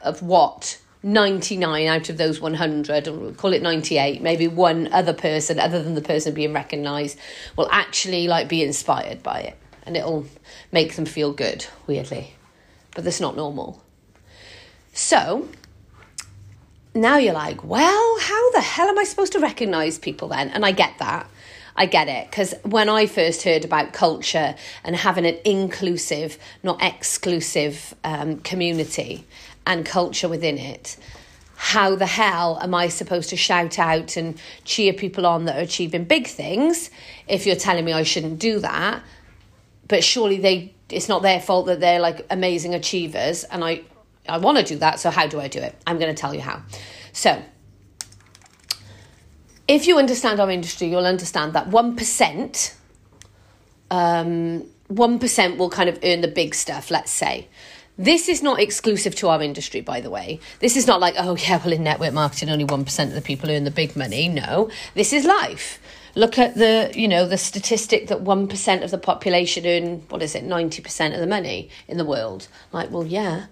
of 0.00 0.22
what 0.22 0.78
99 1.02 1.86
out 1.86 2.08
of 2.08 2.16
those 2.16 2.40
100, 2.40 3.08
or 3.08 3.12
we'll 3.12 3.34
call 3.34 3.52
it 3.52 3.62
98, 3.62 4.20
maybe 4.20 4.48
one 4.48 4.92
other 4.92 5.12
person, 5.12 5.60
other 5.60 5.82
than 5.82 5.94
the 5.94 6.00
person 6.00 6.34
being 6.34 6.52
recognised, 6.52 7.18
will 7.56 7.68
actually 7.70 8.26
like 8.26 8.48
be 8.48 8.62
inspired 8.62 9.22
by 9.22 9.40
it. 9.40 9.56
And 9.84 9.96
it'll 9.96 10.26
make 10.72 10.96
them 10.96 11.06
feel 11.06 11.32
good, 11.32 11.66
weirdly. 11.86 12.34
But 12.94 13.04
that's 13.04 13.20
not 13.20 13.36
normal. 13.36 13.82
So 14.92 15.48
now 16.94 17.16
you're 17.16 17.34
like, 17.34 17.62
well, 17.62 18.18
how 18.20 18.50
the 18.52 18.60
hell 18.60 18.88
am 18.88 18.98
I 18.98 19.04
supposed 19.04 19.32
to 19.34 19.38
recognise 19.38 19.98
people 19.98 20.28
then? 20.28 20.50
And 20.50 20.64
I 20.66 20.72
get 20.72 20.98
that. 20.98 21.30
I 21.76 21.86
get 21.86 22.08
it. 22.08 22.28
Because 22.28 22.54
when 22.64 22.88
I 22.88 23.06
first 23.06 23.42
heard 23.44 23.64
about 23.64 23.92
culture 23.92 24.56
and 24.82 24.96
having 24.96 25.24
an 25.24 25.38
inclusive, 25.44 26.36
not 26.64 26.82
exclusive 26.82 27.94
um, 28.02 28.40
community, 28.40 29.24
and 29.68 29.86
culture 29.86 30.28
within 30.28 30.58
it, 30.58 30.96
how 31.54 31.94
the 31.94 32.06
hell 32.06 32.58
am 32.60 32.74
I 32.74 32.88
supposed 32.88 33.30
to 33.30 33.36
shout 33.36 33.78
out 33.78 34.16
and 34.16 34.40
cheer 34.64 34.92
people 34.92 35.26
on 35.26 35.44
that 35.44 35.56
are 35.56 35.62
achieving 35.62 36.04
big 36.04 36.26
things 36.26 36.90
if 37.28 37.46
you're 37.46 37.56
telling 37.56 37.84
me 37.84 37.92
I 37.92 38.02
shouldn't 38.02 38.40
do 38.40 38.58
that? 38.60 39.02
But 39.86 40.02
surely 40.02 40.38
they 40.38 40.74
it's 40.88 41.08
not 41.08 41.22
their 41.22 41.38
fault 41.38 41.66
that 41.66 41.80
they're 41.80 42.00
like 42.00 42.26
amazing 42.30 42.74
achievers 42.74 43.44
and 43.44 43.62
I 43.62 43.82
I 44.28 44.38
want 44.38 44.58
to 44.58 44.64
do 44.64 44.76
that, 44.78 45.00
so 45.00 45.10
how 45.10 45.26
do 45.26 45.40
I 45.40 45.48
do 45.48 45.58
it? 45.58 45.74
I'm 45.86 45.98
going 45.98 46.14
to 46.14 46.20
tell 46.20 46.34
you 46.34 46.42
how. 46.42 46.62
So, 47.12 47.42
if 49.66 49.86
you 49.86 49.96
understand 49.98 50.38
our 50.38 50.50
industry, 50.50 50.88
you'll 50.88 51.06
understand 51.06 51.54
that 51.54 51.70
1% 51.70 52.74
um, 53.90 54.66
1% 54.92 55.56
will 55.56 55.70
kind 55.70 55.88
of 55.88 55.98
earn 56.02 56.20
the 56.20 56.28
big 56.28 56.54
stuff, 56.54 56.90
let's 56.90 57.10
say. 57.10 57.48
This 57.98 58.28
is 58.28 58.42
not 58.42 58.60
exclusive 58.60 59.16
to 59.16 59.28
our 59.28 59.42
industry, 59.42 59.80
by 59.80 60.00
the 60.00 60.08
way. 60.08 60.38
This 60.60 60.76
is 60.76 60.86
not 60.86 61.00
like, 61.00 61.14
oh, 61.18 61.36
yeah, 61.36 61.60
well, 61.62 61.72
in 61.72 61.82
network 61.82 62.12
marketing, 62.12 62.48
only 62.48 62.64
1% 62.64 63.04
of 63.04 63.14
the 63.14 63.20
people 63.20 63.50
earn 63.50 63.64
the 63.64 63.72
big 63.72 63.96
money. 63.96 64.28
No, 64.28 64.70
this 64.94 65.12
is 65.12 65.24
life. 65.24 65.80
Look 66.14 66.38
at 66.38 66.54
the, 66.54 66.92
you 66.94 67.08
know, 67.08 67.26
the 67.26 67.36
statistic 67.36 68.06
that 68.06 68.22
1% 68.22 68.84
of 68.84 68.92
the 68.92 68.98
population 68.98 69.66
earn, 69.66 70.00
what 70.10 70.22
is 70.22 70.36
it, 70.36 70.44
90% 70.44 71.14
of 71.14 71.20
the 71.20 71.26
money 71.26 71.70
in 71.88 71.98
the 71.98 72.04
world. 72.04 72.46
Like, 72.72 72.92
well, 72.92 73.04
yeah. 73.04 73.46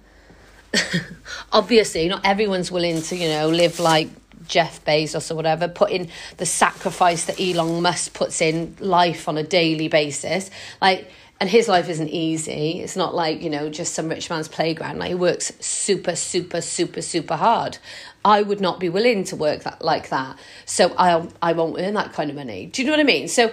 Obviously, 1.52 2.08
not 2.08 2.24
everyone's 2.24 2.70
willing 2.70 3.02
to, 3.02 3.16
you 3.16 3.28
know, 3.28 3.48
live 3.48 3.80
like 3.80 4.08
Jeff 4.46 4.84
Bezos 4.84 5.30
or 5.30 5.34
whatever, 5.34 5.66
put 5.66 5.90
in 5.90 6.08
the 6.36 6.46
sacrifice 6.46 7.24
that 7.24 7.40
Elon 7.40 7.82
Musk 7.82 8.14
puts 8.14 8.40
in 8.40 8.76
life 8.78 9.28
on 9.28 9.36
a 9.36 9.42
daily 9.42 9.88
basis. 9.88 10.50
Like, 10.80 11.10
and 11.38 11.50
his 11.50 11.68
life 11.68 11.88
isn't 11.88 12.08
easy. 12.08 12.80
It's 12.80 12.96
not 12.96 13.14
like, 13.14 13.42
you 13.42 13.50
know, 13.50 13.68
just 13.68 13.94
some 13.94 14.08
rich 14.08 14.30
man's 14.30 14.48
playground. 14.48 14.98
Like 14.98 15.10
he 15.10 15.14
works 15.14 15.52
super, 15.60 16.16
super, 16.16 16.60
super, 16.60 17.02
super 17.02 17.36
hard. 17.36 17.78
I 18.24 18.42
would 18.42 18.60
not 18.60 18.80
be 18.80 18.88
willing 18.88 19.24
to 19.24 19.36
work 19.36 19.62
that 19.64 19.82
like 19.82 20.08
that. 20.08 20.38
So 20.64 20.94
I 20.96 21.28
I 21.42 21.52
won't 21.52 21.78
earn 21.78 21.94
that 21.94 22.12
kind 22.12 22.30
of 22.30 22.36
money. 22.36 22.66
Do 22.66 22.82
you 22.82 22.86
know 22.86 22.92
what 22.92 23.00
I 23.00 23.04
mean? 23.04 23.28
So 23.28 23.52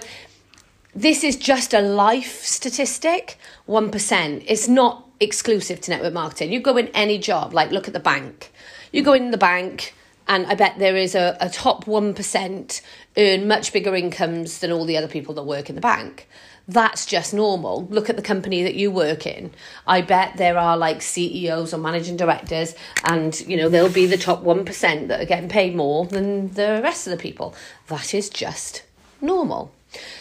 this 0.94 1.24
is 1.24 1.36
just 1.36 1.74
a 1.74 1.80
life 1.80 2.42
statistic, 2.42 3.36
1%. 3.68 4.44
It's 4.46 4.68
not 4.68 5.04
exclusive 5.20 5.80
to 5.82 5.90
network 5.90 6.14
marketing. 6.14 6.52
You 6.52 6.60
go 6.60 6.76
in 6.76 6.88
any 6.88 7.18
job, 7.18 7.52
like 7.52 7.70
look 7.70 7.88
at 7.88 7.94
the 7.94 8.00
bank. 8.00 8.52
You 8.92 9.02
go 9.02 9.12
in 9.12 9.32
the 9.32 9.38
bank, 9.38 9.94
and 10.28 10.46
I 10.46 10.54
bet 10.54 10.78
there 10.78 10.96
is 10.96 11.14
a, 11.16 11.36
a 11.40 11.48
top 11.48 11.84
1% 11.84 12.80
earn 13.16 13.48
much 13.48 13.72
bigger 13.72 13.94
incomes 13.94 14.60
than 14.60 14.70
all 14.70 14.84
the 14.84 14.96
other 14.96 15.08
people 15.08 15.34
that 15.34 15.42
work 15.42 15.68
in 15.68 15.74
the 15.74 15.80
bank 15.80 16.28
that's 16.66 17.04
just 17.04 17.34
normal. 17.34 17.86
Look 17.90 18.08
at 18.08 18.16
the 18.16 18.22
company 18.22 18.62
that 18.62 18.74
you 18.74 18.90
work 18.90 19.26
in. 19.26 19.50
I 19.86 20.00
bet 20.00 20.36
there 20.36 20.56
are 20.56 20.76
like 20.76 21.02
CEOs 21.02 21.74
or 21.74 21.78
managing 21.78 22.16
directors, 22.16 22.74
and 23.04 23.38
you 23.40 23.56
know, 23.56 23.68
they'll 23.68 23.92
be 23.92 24.06
the 24.06 24.16
top 24.16 24.42
1% 24.42 25.08
that 25.08 25.20
are 25.20 25.26
getting 25.26 25.48
paid 25.48 25.74
more 25.74 26.06
than 26.06 26.52
the 26.54 26.80
rest 26.82 27.06
of 27.06 27.10
the 27.10 27.16
people. 27.16 27.54
That 27.88 28.14
is 28.14 28.30
just 28.30 28.82
normal. 29.20 29.72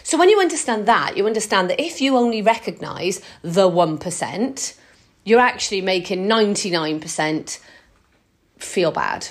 So, 0.03 0.17
when 0.17 0.29
you 0.29 0.39
understand 0.39 0.85
that, 0.87 1.17
you 1.17 1.25
understand 1.25 1.69
that 1.69 1.81
if 1.81 2.01
you 2.01 2.17
only 2.17 2.41
recognize 2.41 3.21
the 3.41 3.69
1%, 3.69 4.77
you're 5.23 5.39
actually 5.39 5.81
making 5.81 6.27
99% 6.27 7.59
feel 8.57 8.91
bad. 8.91 9.29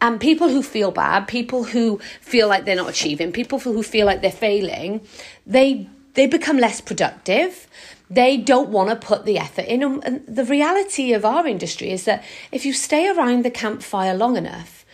And 0.00 0.20
people 0.20 0.48
who 0.48 0.62
feel 0.62 0.90
bad, 0.90 1.26
people 1.28 1.64
who 1.64 1.98
feel 2.20 2.46
like 2.46 2.64
they're 2.64 2.76
not 2.76 2.90
achieving, 2.90 3.32
people 3.32 3.58
who 3.58 3.82
feel 3.82 4.06
like 4.06 4.20
they're 4.20 4.30
failing, 4.30 5.00
they 5.46 5.88
they 6.14 6.26
become 6.26 6.58
less 6.58 6.80
productive. 6.80 7.68
They 8.10 8.36
don't 8.36 8.70
want 8.70 8.90
to 8.90 9.06
put 9.06 9.24
the 9.24 9.38
effort 9.38 9.66
in. 9.66 9.82
And 9.82 10.26
the 10.26 10.44
reality 10.44 11.12
of 11.12 11.24
our 11.24 11.46
industry 11.46 11.90
is 11.90 12.04
that 12.04 12.24
if 12.50 12.66
you 12.66 12.72
stay 12.72 13.08
around 13.08 13.44
the 13.44 13.50
campfire 13.50 14.14
long 14.14 14.36
enough, 14.36 14.84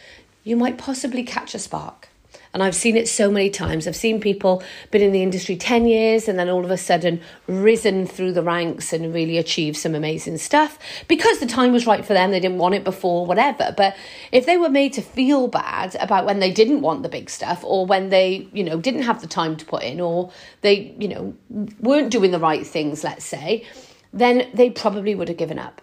you 0.45 0.57
might 0.57 0.79
possibly 0.79 1.23
catch 1.23 1.55
a 1.55 1.59
spark. 1.59 2.10
And 2.53 2.65
I've 2.65 2.75
seen 2.75 2.97
it 2.97 3.07
so 3.09 3.31
many 3.31 3.49
times. 3.49 3.87
I've 3.87 3.95
seen 3.95 4.21
people 4.21 4.63
been 4.91 5.03
in 5.03 5.13
the 5.13 5.23
industry 5.23 5.57
10 5.57 5.87
years 5.87 6.27
and 6.27 6.37
then 6.37 6.49
all 6.49 6.65
of 6.65 6.71
a 6.71 6.77
sudden 6.77 7.21
risen 7.47 8.07
through 8.07 8.33
the 8.33 8.43
ranks 8.43 8.93
and 8.93 9.15
really 9.15 9.39
achieved 9.39 9.77
some 9.77 9.95
amazing 9.95 10.39
stuff 10.39 10.79
because 11.07 11.39
the 11.39 11.47
time 11.47 11.73
was 11.73 11.87
right 11.87 12.05
for 12.05 12.13
them. 12.13 12.33
They 12.33 12.41
didn't 12.41 12.59
want 12.59 12.75
it 12.75 12.83
before, 12.83 13.25
whatever. 13.25 13.73
But 13.77 13.97
if 14.33 14.47
they 14.47 14.57
were 14.57 14.69
made 14.69 14.93
to 14.95 15.03
feel 15.03 15.47
bad 15.47 15.95
about 16.01 16.27
when 16.27 16.41
they 16.41 16.51
didn't 16.51 16.81
want 16.81 17.05
the 17.05 17.09
big 17.09 17.31
stuff 17.31 17.63
or 17.63 17.87
when 17.87 18.09
they, 18.09 18.49
you 18.53 18.65
know, 18.65 18.81
didn't 18.81 19.03
have 19.03 19.21
the 19.21 19.29
time 19.29 19.57
to 19.57 19.65
put 19.65 19.85
in 19.85 20.01
or 20.01 20.33
they, 20.63 20.95
you 20.99 21.07
know, 21.07 21.35
weren't 21.81 22.11
doing 22.11 22.33
the 22.33 22.41
right 22.41 22.67
things, 22.67 23.05
let's 23.05 23.25
say, 23.25 23.65
then 24.13 24.51
they 24.55 24.71
probably 24.71 25.15
would 25.15 25.29
have 25.29 25.37
given 25.37 25.59
up. 25.59 25.81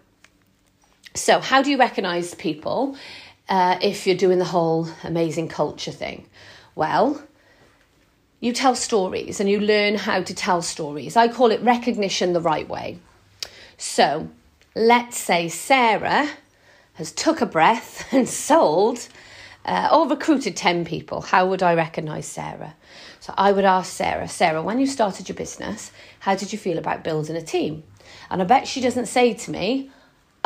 So, 1.13 1.39
how 1.39 1.61
do 1.61 1.71
you 1.71 1.79
recognize 1.79 2.35
people 2.35 2.97
uh, 3.49 3.79
if 3.81 4.05
you're 4.05 4.17
doing 4.17 4.37
the 4.37 4.45
whole 4.45 4.89
amazing 5.03 5.47
culture 5.47 5.91
thing? 5.91 6.27
Well, 6.77 7.23
you 8.39 8.53
tell 8.53 8.75
stories 8.75 9.39
and 9.39 9.49
you 9.49 9.59
learn 9.59 9.95
how 9.95 10.21
to 10.21 10.35
tell 10.35 10.61
stories. 10.61 11.17
I 11.17 11.27
call 11.27 11.49
it 11.49 11.59
recognition 11.63 12.33
the 12.33 12.39
right 12.39 12.69
way. 12.69 12.99
So, 13.77 14.29
let's 14.75 15.17
say 15.17 15.49
Sarah 15.49 16.29
has 16.93 17.11
took 17.11 17.41
a 17.41 17.47
breath 17.47 18.07
and 18.13 18.29
sold 18.29 19.07
uh, 19.65 19.89
or 19.91 20.07
recruited 20.07 20.55
10 20.55 20.85
people. 20.85 21.21
How 21.21 21.47
would 21.47 21.63
I 21.63 21.73
recognize 21.73 22.27
Sarah? 22.27 22.75
So 23.21 23.33
I 23.35 23.53
would 23.53 23.65
ask 23.65 23.91
Sarah, 23.91 24.27
Sarah, 24.27 24.61
when 24.61 24.79
you 24.79 24.85
started 24.85 25.27
your 25.27 25.35
business, 25.35 25.91
how 26.19 26.35
did 26.35 26.53
you 26.53 26.59
feel 26.59 26.77
about 26.77 27.03
building 27.03 27.35
a 27.35 27.41
team? 27.41 27.81
And 28.29 28.39
I 28.39 28.45
bet 28.45 28.67
she 28.67 28.81
doesn't 28.81 29.07
say 29.07 29.33
to 29.33 29.49
me, 29.49 29.89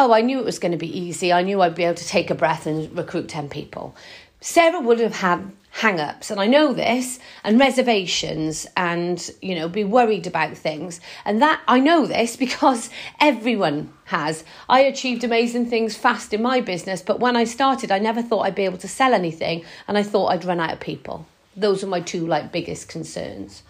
Oh, 0.04 0.14
I 0.14 0.22
knew 0.22 0.40
it 0.40 0.46
was 0.46 0.58
going 0.58 0.72
to 0.72 0.80
be 0.80 1.00
easy. 1.00 1.32
I 1.32 1.44
knew 1.44 1.62
I'd 1.62 1.76
be 1.76 1.84
able 1.84 1.94
to 1.94 2.08
take 2.08 2.32
a 2.32 2.36
breath 2.36 2.66
and 2.66 2.92
recruit 2.98 3.30
10 3.30 3.50
people. 3.50 3.96
Sarah 4.40 4.80
would 4.80 5.00
have 5.00 5.18
had 5.18 5.52
hang-ups 5.70 6.32
and 6.32 6.42
I 6.42 6.48
know 6.48 6.74
this 6.74 7.20
and 7.44 7.60
reservations 7.60 8.66
and 8.76 9.30
you 9.44 9.54
know 9.54 9.70
be 9.70 9.84
worried 9.84 10.26
about 10.26 10.58
things 10.58 11.00
and 11.24 11.40
that 11.44 11.62
I 11.68 11.80
know 11.80 12.08
this 12.08 12.36
because 12.36 12.90
everyone 13.20 13.94
has 14.06 14.44
I 14.68 14.80
achieved 14.80 15.24
amazing 15.24 15.68
things 15.68 15.96
fast 15.96 16.34
in 16.34 16.42
my 16.42 16.62
business 16.62 17.04
but 17.04 17.20
when 17.20 17.38
I 17.38 17.44
started 17.44 17.92
I 17.92 18.00
never 18.00 18.24
thought 18.24 18.48
I'd 18.48 18.56
be 18.56 18.66
able 18.66 18.80
to 18.80 18.88
sell 18.88 19.14
anything 19.14 19.64
and 19.88 20.00
I 20.00 20.04
thought 20.04 20.30
I'd 20.30 20.46
run 20.46 20.60
out 20.60 20.74
of 20.74 20.80
people 20.80 21.28
those 21.56 21.84
are 21.84 21.88
my 21.88 22.02
two 22.02 22.26
like 22.26 22.52
biggest 22.52 22.90
concerns 22.90 23.62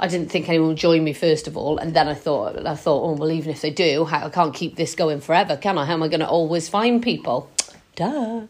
I 0.00 0.06
didn't 0.06 0.30
think 0.30 0.48
anyone 0.48 0.68
would 0.68 0.76
join 0.76 1.02
me 1.02 1.12
first 1.12 1.48
of 1.48 1.56
all, 1.56 1.78
and 1.78 1.94
then 1.94 2.08
I 2.08 2.14
thought, 2.14 2.66
I 2.66 2.74
thought, 2.76 3.02
oh 3.02 3.12
well, 3.12 3.32
even 3.32 3.50
if 3.50 3.62
they 3.62 3.70
do, 3.70 4.06
I 4.10 4.28
can't 4.30 4.54
keep 4.54 4.76
this 4.76 4.94
going 4.94 5.20
forever, 5.20 5.56
can 5.56 5.76
I? 5.76 5.86
How 5.86 5.94
am 5.94 6.02
I 6.02 6.08
going 6.08 6.20
to 6.20 6.28
always 6.28 6.68
find 6.68 7.02
people? 7.02 7.50
Duh. 7.96 8.42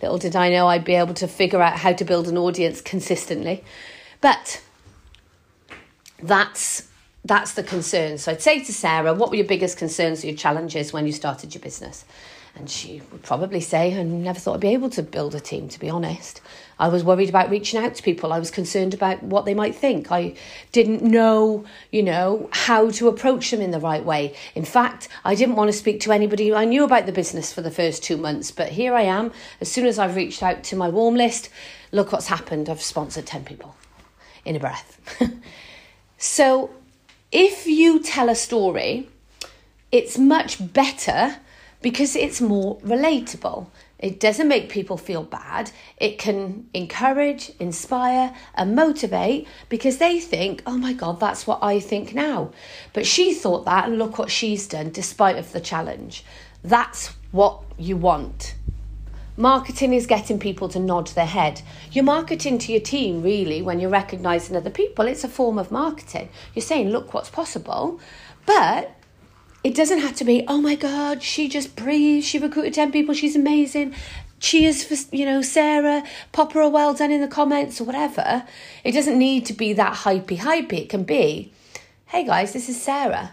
Little 0.00 0.16
did 0.16 0.34
I 0.34 0.48
know 0.48 0.66
I'd 0.66 0.84
be 0.84 0.94
able 0.94 1.12
to 1.14 1.28
figure 1.28 1.60
out 1.60 1.76
how 1.76 1.92
to 1.92 2.04
build 2.06 2.26
an 2.26 2.38
audience 2.38 2.80
consistently. 2.80 3.62
But 4.22 4.62
that's 6.22 6.88
that's 7.26 7.52
the 7.52 7.62
concern. 7.62 8.16
So 8.16 8.32
I'd 8.32 8.40
say 8.40 8.64
to 8.64 8.72
Sarah, 8.72 9.12
what 9.12 9.28
were 9.28 9.36
your 9.36 9.46
biggest 9.46 9.76
concerns 9.76 10.24
or 10.24 10.28
your 10.28 10.36
challenges 10.36 10.94
when 10.94 11.06
you 11.06 11.12
started 11.12 11.54
your 11.54 11.60
business? 11.60 12.06
And 12.56 12.70
she 12.70 13.02
would 13.10 13.22
probably 13.22 13.60
say, 13.60 13.98
I 13.98 14.02
never 14.04 14.38
thought 14.38 14.54
I'd 14.54 14.60
be 14.60 14.68
able 14.68 14.90
to 14.90 15.02
build 15.02 15.34
a 15.34 15.40
team, 15.40 15.68
to 15.70 15.80
be 15.80 15.90
honest. 15.90 16.40
I 16.78 16.86
was 16.86 17.02
worried 17.02 17.28
about 17.28 17.50
reaching 17.50 17.82
out 17.82 17.96
to 17.96 18.02
people. 18.02 18.32
I 18.32 18.38
was 18.38 18.50
concerned 18.52 18.94
about 18.94 19.22
what 19.24 19.44
they 19.44 19.54
might 19.54 19.74
think. 19.74 20.12
I 20.12 20.34
didn't 20.70 21.02
know, 21.02 21.64
you 21.90 22.02
know, 22.02 22.48
how 22.52 22.90
to 22.90 23.08
approach 23.08 23.50
them 23.50 23.60
in 23.60 23.72
the 23.72 23.80
right 23.80 24.04
way. 24.04 24.36
In 24.54 24.64
fact, 24.64 25.08
I 25.24 25.34
didn't 25.34 25.56
want 25.56 25.68
to 25.68 25.76
speak 25.76 26.00
to 26.00 26.12
anybody 26.12 26.54
I 26.54 26.64
knew 26.64 26.84
about 26.84 27.06
the 27.06 27.12
business 27.12 27.52
for 27.52 27.60
the 27.60 27.72
first 27.72 28.04
two 28.04 28.16
months. 28.16 28.52
But 28.52 28.68
here 28.70 28.94
I 28.94 29.02
am. 29.02 29.32
As 29.60 29.70
soon 29.70 29.86
as 29.86 29.98
I've 29.98 30.14
reached 30.14 30.42
out 30.42 30.62
to 30.64 30.76
my 30.76 30.88
warm 30.88 31.16
list, 31.16 31.50
look 31.90 32.12
what's 32.12 32.28
happened. 32.28 32.68
I've 32.68 32.82
sponsored 32.82 33.26
10 33.26 33.44
people 33.44 33.74
in 34.44 34.54
a 34.54 34.60
breath. 34.60 35.00
so 36.18 36.70
if 37.32 37.66
you 37.66 38.00
tell 38.00 38.28
a 38.28 38.36
story, 38.36 39.08
it's 39.90 40.16
much 40.18 40.72
better 40.72 41.38
because 41.84 42.16
it's 42.16 42.40
more 42.40 42.78
relatable. 42.78 43.66
It 43.98 44.18
doesn't 44.18 44.48
make 44.48 44.70
people 44.70 44.96
feel 44.96 45.22
bad. 45.22 45.70
It 45.98 46.18
can 46.18 46.66
encourage, 46.72 47.52
inspire, 47.60 48.34
and 48.54 48.74
motivate 48.74 49.46
because 49.68 49.98
they 49.98 50.18
think, 50.18 50.62
oh 50.66 50.78
my 50.78 50.94
God, 50.94 51.20
that's 51.20 51.46
what 51.46 51.58
I 51.62 51.80
think 51.80 52.14
now. 52.14 52.52
But 52.94 53.04
she 53.04 53.34
thought 53.34 53.66
that, 53.66 53.86
and 53.86 53.98
look 53.98 54.16
what 54.16 54.30
she's 54.30 54.66
done 54.66 54.92
despite 54.92 55.36
of 55.36 55.52
the 55.52 55.60
challenge. 55.60 56.24
That's 56.62 57.08
what 57.32 57.62
you 57.76 57.98
want. 57.98 58.54
Marketing 59.36 59.92
is 59.92 60.06
getting 60.06 60.38
people 60.38 60.70
to 60.70 60.78
nod 60.78 61.08
their 61.08 61.26
head. 61.26 61.60
You're 61.92 62.04
marketing 62.04 62.56
to 62.60 62.72
your 62.72 62.80
team, 62.80 63.22
really, 63.22 63.60
when 63.60 63.78
you're 63.78 63.90
recognizing 63.90 64.56
other 64.56 64.70
people. 64.70 65.06
It's 65.06 65.24
a 65.24 65.28
form 65.28 65.58
of 65.58 65.70
marketing. 65.70 66.30
You're 66.54 66.62
saying, 66.62 66.88
look 66.88 67.12
what's 67.12 67.28
possible. 67.28 68.00
But 68.46 68.96
it 69.64 69.74
doesn't 69.74 70.00
have 70.00 70.14
to 70.16 70.24
be, 70.24 70.44
oh 70.46 70.60
my 70.60 70.74
God, 70.74 71.22
she 71.22 71.48
just 71.48 71.74
breathed, 71.74 72.26
she 72.26 72.38
recruited 72.38 72.74
10 72.74 72.92
people, 72.92 73.14
she's 73.14 73.34
amazing. 73.34 73.94
Cheers 74.38 74.84
for, 74.84 75.16
you 75.16 75.24
know, 75.24 75.40
Sarah, 75.40 76.04
pop 76.32 76.52
her 76.52 76.60
a 76.60 76.68
well 76.68 76.92
done 76.92 77.10
in 77.10 77.22
the 77.22 77.28
comments 77.28 77.80
or 77.80 77.84
whatever. 77.84 78.44
It 78.84 78.92
doesn't 78.92 79.18
need 79.18 79.46
to 79.46 79.54
be 79.54 79.72
that 79.72 79.94
hypey 79.94 80.36
hypey. 80.36 80.80
It 80.80 80.88
can 80.90 81.04
be, 81.04 81.50
hey 82.08 82.26
guys, 82.26 82.52
this 82.52 82.68
is 82.68 82.80
Sarah. 82.80 83.32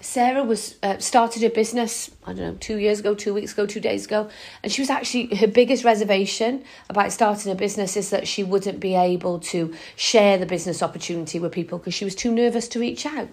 Sarah 0.00 0.44
was 0.44 0.76
uh, 0.82 0.98
started 0.98 1.42
her 1.42 1.50
business, 1.50 2.10
I 2.24 2.34
don't 2.34 2.36
know, 2.38 2.56
two 2.60 2.76
years 2.76 3.00
ago, 3.00 3.14
two 3.14 3.34
weeks 3.34 3.52
ago, 3.52 3.66
two 3.66 3.80
days 3.80 4.04
ago. 4.06 4.30
And 4.62 4.70
she 4.70 4.82
was 4.82 4.90
actually, 4.90 5.34
her 5.36 5.48
biggest 5.48 5.84
reservation 5.84 6.62
about 6.88 7.10
starting 7.10 7.50
a 7.50 7.54
business 7.56 7.96
is 7.96 8.10
that 8.10 8.28
she 8.28 8.44
wouldn't 8.44 8.78
be 8.78 8.94
able 8.94 9.40
to 9.40 9.74
share 9.96 10.38
the 10.38 10.46
business 10.46 10.82
opportunity 10.82 11.40
with 11.40 11.50
people 11.50 11.78
because 11.78 11.94
she 11.94 12.04
was 12.04 12.14
too 12.14 12.32
nervous 12.32 12.68
to 12.68 12.80
reach 12.80 13.06
out. 13.06 13.28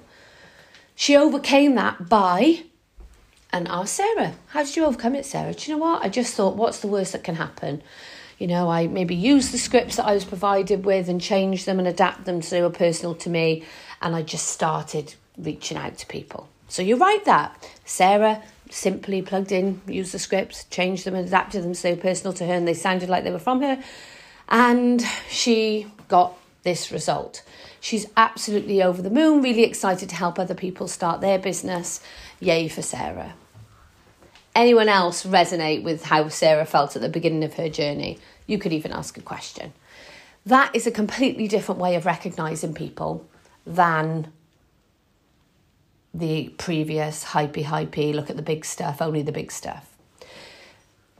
She 0.99 1.15
overcame 1.15 1.75
that 1.75 2.09
by, 2.09 2.63
and 3.53 3.69
asked 3.69 3.93
Sarah, 3.93 4.33
How 4.47 4.65
did 4.65 4.75
you 4.75 4.83
overcome 4.83 5.15
it, 5.15 5.25
Sarah? 5.25 5.53
Do 5.53 5.71
you 5.71 5.77
know 5.77 5.81
what? 5.81 6.03
I 6.03 6.09
just 6.09 6.33
thought, 6.33 6.57
what's 6.57 6.81
the 6.81 6.89
worst 6.89 7.13
that 7.13 7.23
can 7.23 7.35
happen? 7.35 7.81
You 8.37 8.47
know, 8.47 8.69
I 8.69 8.87
maybe 8.87 9.15
use 9.15 9.53
the 9.53 9.57
scripts 9.57 9.95
that 9.95 10.05
I 10.05 10.13
was 10.13 10.25
provided 10.25 10.83
with 10.83 11.07
and 11.07 11.21
change 11.21 11.63
them 11.63 11.79
and 11.79 11.87
adapt 11.87 12.25
them 12.25 12.41
so 12.41 12.53
they 12.53 12.61
were 12.61 12.69
personal 12.69 13.15
to 13.15 13.29
me. 13.29 13.63
and 14.01 14.13
I 14.13 14.23
just 14.23 14.47
started 14.47 15.15
reaching 15.37 15.77
out 15.77 15.97
to 15.99 16.05
people. 16.05 16.49
So 16.67 16.81
you 16.81 16.97
write 16.97 17.23
that. 17.23 17.65
Sarah 17.85 18.43
simply 18.69 19.21
plugged 19.21 19.53
in, 19.53 19.79
used 19.87 20.13
the 20.13 20.19
scripts, 20.19 20.65
changed 20.65 21.05
them, 21.05 21.15
and 21.15 21.25
adapted 21.25 21.63
them 21.63 21.75
so 21.75 21.95
personal 21.95 22.33
to 22.33 22.45
her 22.45 22.53
and 22.53 22.67
they 22.67 22.73
sounded 22.73 23.07
like 23.07 23.23
they 23.23 23.31
were 23.31 23.39
from 23.39 23.61
her. 23.61 23.81
And 24.49 25.01
she 25.29 25.87
got 26.09 26.37
this 26.63 26.91
result. 26.91 27.43
She's 27.79 28.07
absolutely 28.17 28.83
over 28.83 29.01
the 29.01 29.09
moon, 29.09 29.41
really 29.41 29.63
excited 29.63 30.09
to 30.09 30.15
help 30.15 30.37
other 30.37 30.55
people 30.55 30.87
start 30.87 31.21
their 31.21 31.39
business. 31.39 32.01
Yay 32.39 32.67
for 32.67 32.81
Sarah. 32.81 33.33
Anyone 34.55 34.89
else 34.89 35.25
resonate 35.25 35.83
with 35.83 36.05
how 36.05 36.27
Sarah 36.27 36.65
felt 36.65 36.95
at 36.95 37.01
the 37.01 37.09
beginning 37.09 37.43
of 37.43 37.53
her 37.53 37.69
journey? 37.69 38.19
You 38.45 38.57
could 38.57 38.73
even 38.73 38.91
ask 38.91 39.17
a 39.17 39.21
question. 39.21 39.73
That 40.45 40.75
is 40.75 40.87
a 40.87 40.91
completely 40.91 41.47
different 41.47 41.79
way 41.79 41.95
of 41.95 42.05
recognizing 42.05 42.73
people 42.73 43.29
than 43.65 44.31
the 46.13 46.49
previous 46.57 47.23
hypey 47.25 47.63
hypey, 47.63 48.13
look 48.13 48.29
at 48.29 48.35
the 48.35 48.41
big 48.41 48.65
stuff, 48.65 49.01
only 49.01 49.21
the 49.21 49.31
big 49.31 49.51
stuff. 49.51 49.88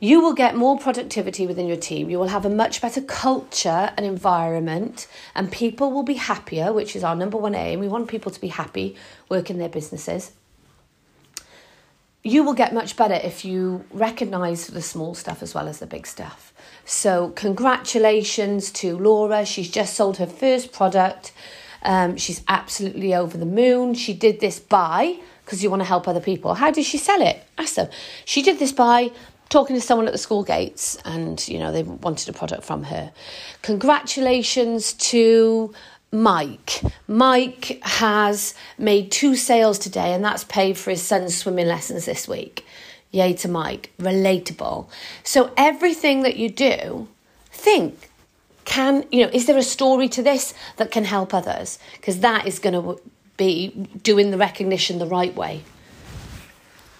You 0.02 0.22
will 0.22 0.34
get 0.34 0.56
more 0.56 0.78
productivity 0.78 1.46
within 1.46 1.68
your 1.68 1.78
team. 1.78 2.10
You 2.10 2.20
will 2.20 2.30
have 2.30 2.46
a 2.46 2.50
much 2.50 2.82
better 2.82 3.02
culture 3.02 3.92
and 3.98 4.06
environment, 4.06 5.08
and 5.36 5.52
people 5.52 5.92
will 5.92 6.04
be 6.04 6.14
happier, 6.14 6.72
which 6.72 6.96
is 6.96 7.04
our 7.04 7.16
number 7.16 7.38
one 7.38 7.54
aim. 7.54 7.80
We 7.80 7.90
want 7.90 8.08
people 8.08 8.32
to 8.32 8.40
be 8.40 8.48
happy 8.48 8.96
working 9.28 9.58
their 9.58 9.70
businesses. 9.70 10.32
You 12.24 12.44
will 12.44 12.54
get 12.54 12.74
much 12.74 12.96
better 12.96 13.14
if 13.14 13.44
you 13.44 13.86
recognize 13.92 14.68
the 14.68 14.82
small 14.82 15.16
stuff 15.16 15.42
as 15.42 15.54
well 15.54 15.68
as 15.68 15.80
the 15.80 15.88
big 15.88 16.08
stuff. 16.08 16.54
So, 16.86 17.30
congratulations 17.32 18.72
to 18.72 18.98
Laura. 18.98 19.46
She's 19.46 19.70
just 19.70 19.96
sold 19.96 20.18
her 20.18 20.28
first 20.28 20.72
product. 20.72 21.34
Um, 21.82 22.18
she's 22.18 22.42
absolutely 22.48 23.14
over 23.16 23.38
the 23.38 23.46
moon. 23.46 23.94
She 23.94 24.14
did 24.14 24.40
this 24.40 24.60
by, 24.60 25.20
because 25.46 25.64
you 25.64 25.70
want 25.70 25.82
to 25.82 25.88
help 25.88 26.08
other 26.08 26.20
people. 26.20 26.56
How 26.56 26.72
did 26.72 26.86
she 26.86 26.98
sell 26.98 27.22
it? 27.22 27.44
Awesome. 27.58 27.88
She 28.26 28.42
did 28.42 28.60
this 28.60 28.72
by 28.72 29.12
talking 29.50 29.76
to 29.76 29.82
someone 29.82 30.08
at 30.08 30.12
the 30.12 30.20
school 30.20 30.44
gates 30.44 30.98
and, 31.06 31.46
you 31.48 31.60
know, 31.60 31.72
they 31.72 31.84
wanted 31.84 32.30
a 32.30 32.34
product 32.34 32.64
from 32.64 32.84
her. 32.84 33.12
Congratulations 33.62 34.94
to 34.94 35.74
Mike. 36.12 36.82
Mike 37.08 37.80
has 37.84 38.54
made 38.78 39.12
two 39.12 39.36
sales 39.36 39.78
today 39.80 40.14
and 40.14 40.24
that's 40.24 40.44
paid 40.46 40.78
for 40.78 40.92
his 40.92 41.02
son's 41.02 41.36
swimming 41.36 41.68
lessons 41.68 42.06
this 42.06 42.28
week. 42.28 42.66
Yay 43.12 43.34
to 43.34 43.48
Mike. 43.48 43.92
Relatable. 44.00 44.88
So 45.24 45.52
everything 45.58 46.22
that 46.24 46.38
you 46.38 46.50
do, 46.50 47.08
think 47.52 48.10
can 48.66 49.04
you 49.12 49.26
know 49.26 49.32
is 49.34 49.48
there 49.48 49.58
a 49.58 49.64
story 49.64 50.08
to 50.08 50.22
this 50.22 50.54
that 50.78 50.92
can 50.92 51.04
help 51.04 51.34
others 51.34 51.80
because 51.94 52.20
that 52.20 52.46
is 52.46 52.60
going 52.60 52.74
to 52.74 53.02
be 53.36 53.70
doing 54.04 54.30
the 54.32 54.38
recognition 54.38 55.00
the 55.00 55.08
right 55.08 55.36
way 55.36 55.64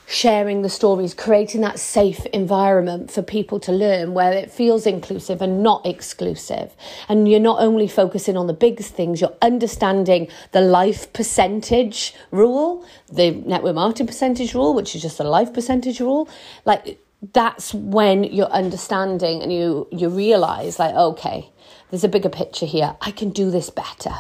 sharing 0.10 0.62
the 0.62 0.70
stories 0.70 1.14
creating 1.14 1.62
that 1.62 1.80
safe 1.80 2.26
environment 2.28 3.12
for 3.12 3.22
people 3.22 3.60
to 3.60 3.72
learn 3.72 4.14
where 4.14 4.34
it 4.34 4.52
feels 4.52 4.86
inclusive 4.86 5.42
and 5.42 5.62
not 5.62 5.86
exclusive 5.86 6.76
and 7.08 7.30
you're 7.30 7.40
not 7.40 7.62
only 7.62 7.88
focusing 7.88 8.36
on 8.36 8.48
the 8.48 8.54
biggest 8.54 8.94
things 8.94 9.22
you're 9.22 9.38
understanding 9.42 10.28
the 10.52 10.62
life 10.62 11.12
percentage 11.14 12.14
rule 12.32 12.86
the 13.12 13.32
network 13.32 13.76
marketing 13.76 14.08
percentage 14.08 14.54
rule 14.54 14.74
which 14.74 14.96
is 14.96 15.02
just 15.02 15.20
a 15.20 15.24
life 15.24 15.54
percentage 15.54 16.00
rule 16.00 16.28
like 16.66 17.00
that's 17.34 17.74
when 17.74 18.24
you're 18.24 18.48
understanding 18.48 19.42
and 19.44 19.54
you 19.54 19.88
you 19.92 20.10
realize 20.10 20.80
like 20.80 20.96
okay 20.96 21.50
there's 21.90 22.04
a 22.04 22.10
bigger 22.10 22.30
picture 22.30 22.66
here. 22.66 22.96
I 23.02 23.12
can 23.12 23.30
do 23.32 23.50
this 23.50 23.70
better. 23.70 24.14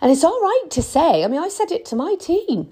And 0.00 0.12
it's 0.12 0.24
all 0.24 0.40
right 0.40 0.66
to 0.70 0.82
say. 0.82 1.24
I 1.24 1.28
mean, 1.28 1.42
I 1.42 1.48
said 1.48 1.72
it 1.72 1.84
to 1.86 1.96
my 1.96 2.14
team. 2.14 2.70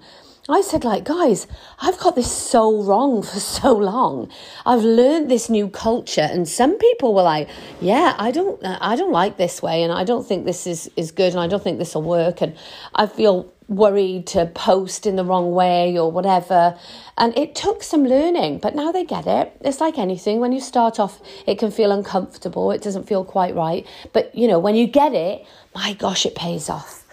I 0.49 0.61
said, 0.61 0.85
like, 0.85 1.03
guys, 1.03 1.45
I've 1.79 1.99
got 1.99 2.15
this 2.15 2.31
so 2.31 2.81
wrong 2.81 3.21
for 3.31 3.39
so 3.39 3.73
long. 3.73 4.29
I've 4.65 4.83
learned 4.83 5.29
this 5.29 5.49
new 5.49 5.67
culture, 5.69 6.21
and 6.21 6.47
some 6.47 6.77
people 6.77 7.13
were 7.13 7.23
like, 7.23 7.49
"Yeah, 7.81 8.15
I 8.17 8.31
don't, 8.31 8.59
I 8.63 8.95
don't 8.95 9.11
like 9.11 9.37
this 9.37 9.61
way, 9.61 9.83
and 9.83 9.91
I 9.91 10.03
don't 10.03 10.25
think 10.25 10.45
this 10.45 10.65
is 10.65 10.89
is 10.95 11.11
good, 11.11 11.33
and 11.33 11.41
I 11.41 11.47
don't 11.47 11.63
think 11.63 11.79
this 11.79 11.95
will 11.95 12.03
work, 12.03 12.41
and 12.41 12.55
I 12.95 13.07
feel 13.07 13.51
worried 13.67 14.25
to 14.25 14.45
post 14.45 15.05
in 15.05 15.17
the 15.17 15.25
wrong 15.25 15.51
way 15.51 15.97
or 15.97 16.09
whatever." 16.09 16.77
And 17.17 17.37
it 17.37 17.53
took 17.53 17.83
some 17.83 18.05
learning, 18.05 18.59
but 18.59 18.73
now 18.75 18.91
they 18.91 19.03
get 19.03 19.27
it. 19.27 19.51
It's 19.61 19.81
like 19.81 19.97
anything. 19.97 20.39
When 20.39 20.53
you 20.53 20.61
start 20.61 20.99
off, 20.99 21.19
it 21.45 21.59
can 21.59 21.71
feel 21.71 21.91
uncomfortable. 21.91 22.71
It 22.71 22.81
doesn't 22.81 23.07
feel 23.07 23.25
quite 23.25 23.53
right, 23.55 23.85
but 24.13 24.33
you 24.33 24.47
know, 24.47 24.59
when 24.59 24.75
you 24.75 24.87
get 24.87 25.13
it, 25.13 25.45
my 25.75 25.93
gosh, 25.93 26.25
it 26.25 26.35
pays 26.35 26.69
off. 26.69 27.03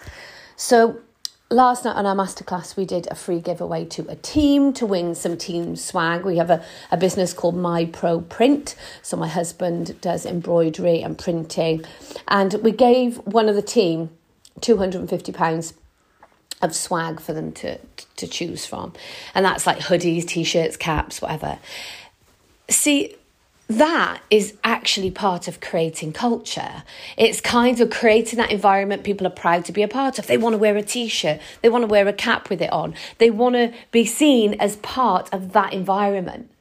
So 0.55 1.01
last 1.49 1.85
night 1.85 1.95
on 1.95 2.05
our 2.05 2.15
masterclass, 2.15 2.75
we 2.75 2.85
did 2.85 3.07
a 3.11 3.15
free 3.15 3.39
giveaway 3.39 3.85
to 3.85 4.07
a 4.09 4.15
team 4.15 4.73
to 4.73 4.85
win 4.85 5.15
some 5.15 5.37
team 5.37 5.75
swag. 5.75 6.25
We 6.25 6.37
have 6.37 6.49
a, 6.49 6.63
a 6.91 6.97
business 6.97 7.33
called 7.33 7.55
My 7.55 7.85
Pro 7.85 8.21
Print. 8.21 8.75
So 9.01 9.17
my 9.17 9.27
husband 9.27 9.99
does 10.01 10.25
embroidery 10.25 11.01
and 11.01 11.17
printing. 11.17 11.85
And 12.27 12.55
we 12.55 12.71
gave 12.71 13.17
one 13.17 13.49
of 13.49 13.55
the 13.55 13.61
team 13.61 14.09
£250 14.61 15.73
of 16.61 16.75
swag 16.75 17.19
for 17.19 17.33
them 17.33 17.51
to, 17.51 17.77
to 18.15 18.27
choose 18.27 18.65
from. 18.65 18.93
And 19.33 19.45
that's 19.45 19.67
like 19.67 19.79
hoodies, 19.79 20.25
t 20.25 20.43
shirts, 20.43 20.77
caps, 20.77 21.21
whatever. 21.21 21.59
See, 22.69 23.15
that 23.67 24.21
is 24.29 24.53
actually 24.63 25.09
part 25.09 25.47
of 25.47 25.59
creating 25.59 26.13
culture. 26.13 26.83
It's 27.17 27.41
kind 27.41 27.79
of 27.81 27.89
creating 27.89 28.37
that 28.37 28.51
environment 28.51 29.03
people 29.03 29.25
are 29.25 29.31
proud 29.31 29.65
to 29.65 29.71
be 29.71 29.81
a 29.81 29.87
part 29.87 30.19
of. 30.19 30.27
They 30.27 30.37
want 30.37 30.53
to 30.53 30.57
wear 30.57 30.77
a 30.77 30.83
t 30.83 31.07
shirt, 31.07 31.39
they 31.61 31.69
want 31.69 31.81
to 31.81 31.87
wear 31.87 32.07
a 32.07 32.13
cap 32.13 32.49
with 32.49 32.61
it 32.61 32.71
on, 32.71 32.93
they 33.17 33.31
want 33.31 33.55
to 33.55 33.73
be 33.91 34.05
seen 34.05 34.53
as 34.55 34.75
part 34.77 35.33
of 35.33 35.53
that 35.53 35.73
environment. 35.73 36.51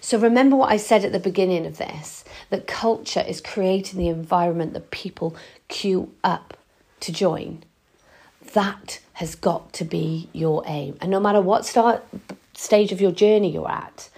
So 0.00 0.18
remember 0.18 0.56
what 0.56 0.70
I 0.70 0.76
said 0.76 1.04
at 1.04 1.12
the 1.12 1.18
beginning 1.18 1.66
of 1.66 1.78
this 1.78 2.24
that 2.50 2.66
culture 2.66 3.24
is 3.26 3.40
creating 3.40 3.98
the 3.98 4.08
environment 4.08 4.74
that 4.74 4.90
people 4.90 5.34
queue 5.68 6.12
up 6.22 6.56
to 7.00 7.12
join. 7.12 7.62
That 8.52 9.00
has 9.14 9.34
got 9.34 9.72
to 9.74 9.84
be 9.84 10.28
your 10.32 10.62
aim. 10.66 10.96
And 11.00 11.10
no 11.10 11.20
matter 11.20 11.40
what 11.40 11.64
start, 11.66 12.04
stage 12.54 12.92
of 12.92 13.00
your 13.00 13.12
journey 13.12 13.50
you're 13.50 13.70
at, 13.70 14.08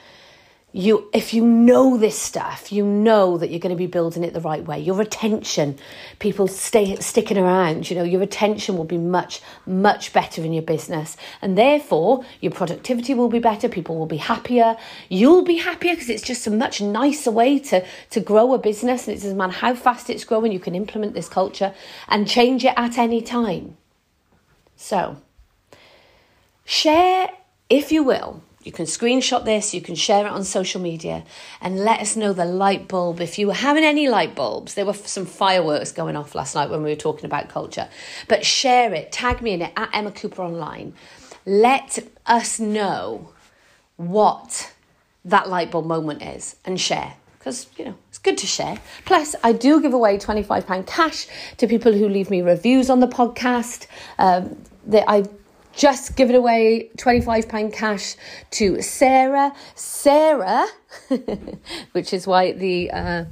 you 0.76 1.08
if 1.14 1.32
you 1.32 1.42
know 1.42 1.96
this 1.96 2.18
stuff 2.18 2.70
you 2.70 2.84
know 2.84 3.38
that 3.38 3.50
you're 3.50 3.58
going 3.58 3.74
to 3.74 3.76
be 3.76 3.86
building 3.86 4.22
it 4.22 4.34
the 4.34 4.40
right 4.40 4.64
way. 4.66 4.78
Your 4.78 5.00
attention 5.00 5.78
people 6.18 6.46
stay 6.48 6.96
sticking 6.96 7.38
around 7.38 7.88
you 7.88 7.96
know 7.96 8.02
your 8.02 8.20
attention 8.20 8.76
will 8.76 8.84
be 8.84 8.98
much 8.98 9.40
much 9.64 10.12
better 10.12 10.42
in 10.42 10.52
your 10.52 10.62
business. 10.62 11.16
And 11.40 11.56
therefore 11.56 12.24
your 12.42 12.52
productivity 12.52 13.14
will 13.14 13.30
be 13.30 13.38
better 13.38 13.70
people 13.70 13.96
will 13.96 14.06
be 14.06 14.18
happier. 14.18 14.76
You'll 15.08 15.44
be 15.44 15.56
happier 15.56 15.94
because 15.94 16.10
it's 16.10 16.22
just 16.22 16.46
a 16.46 16.50
much 16.50 16.82
nicer 16.82 17.30
way 17.30 17.58
to 17.60 17.82
to 18.10 18.20
grow 18.20 18.52
a 18.52 18.58
business 18.58 19.08
and 19.08 19.16
it 19.16 19.22
doesn't 19.22 19.38
matter 19.38 19.52
how 19.52 19.74
fast 19.74 20.10
it's 20.10 20.24
growing 20.24 20.52
you 20.52 20.60
can 20.60 20.74
implement 20.74 21.14
this 21.14 21.28
culture 21.28 21.72
and 22.06 22.28
change 22.28 22.66
it 22.66 22.74
at 22.76 22.98
any 22.98 23.22
time. 23.22 23.78
So 24.76 25.16
share 26.66 27.30
if 27.70 27.90
you 27.90 28.02
will 28.02 28.42
you 28.66 28.72
can 28.72 28.84
screenshot 28.84 29.44
this, 29.44 29.72
you 29.72 29.80
can 29.80 29.94
share 29.94 30.26
it 30.26 30.32
on 30.32 30.42
social 30.42 30.80
media, 30.80 31.22
and 31.60 31.78
let 31.78 32.00
us 32.00 32.16
know 32.16 32.32
the 32.32 32.44
light 32.44 32.88
bulb. 32.88 33.20
If 33.20 33.38
you 33.38 33.46
were 33.46 33.54
having 33.54 33.84
any 33.84 34.08
light 34.08 34.34
bulbs, 34.34 34.74
there 34.74 34.84
were 34.84 34.92
some 34.92 35.24
fireworks 35.24 35.92
going 35.92 36.16
off 36.16 36.34
last 36.34 36.56
night 36.56 36.68
when 36.68 36.82
we 36.82 36.90
were 36.90 36.96
talking 36.96 37.26
about 37.26 37.48
culture. 37.48 37.88
But 38.26 38.44
share 38.44 38.92
it, 38.92 39.12
tag 39.12 39.40
me 39.40 39.52
in 39.52 39.62
it 39.62 39.72
at 39.76 39.90
Emma 39.92 40.10
Cooper 40.10 40.42
Online. 40.42 40.94
Let 41.46 42.00
us 42.26 42.58
know 42.58 43.30
what 43.96 44.72
that 45.24 45.48
light 45.48 45.70
bulb 45.70 45.86
moment 45.86 46.22
is 46.22 46.56
and 46.64 46.80
share 46.80 47.14
because 47.38 47.68
you 47.76 47.84
know 47.84 47.94
it's 48.08 48.18
good 48.18 48.36
to 48.38 48.48
share. 48.48 48.78
Plus, 49.04 49.36
I 49.44 49.52
do 49.52 49.80
give 49.80 49.94
away 49.94 50.18
twenty 50.18 50.42
five 50.42 50.66
pound 50.66 50.88
cash 50.88 51.28
to 51.58 51.68
people 51.68 51.92
who 51.92 52.08
leave 52.08 52.30
me 52.30 52.42
reviews 52.42 52.90
on 52.90 52.98
the 52.98 53.06
podcast. 53.06 53.86
Um, 54.18 54.56
that 54.88 55.04
I 55.08 55.24
just 55.76 56.16
given 56.16 56.34
away 56.34 56.90
£25 56.96 57.72
cash 57.72 58.16
to 58.52 58.82
Sarah. 58.82 59.54
Sarah, 59.74 60.66
which 61.92 62.12
is 62.12 62.26
why 62.26 62.52
the 62.52 62.90
uh, 62.90 63.24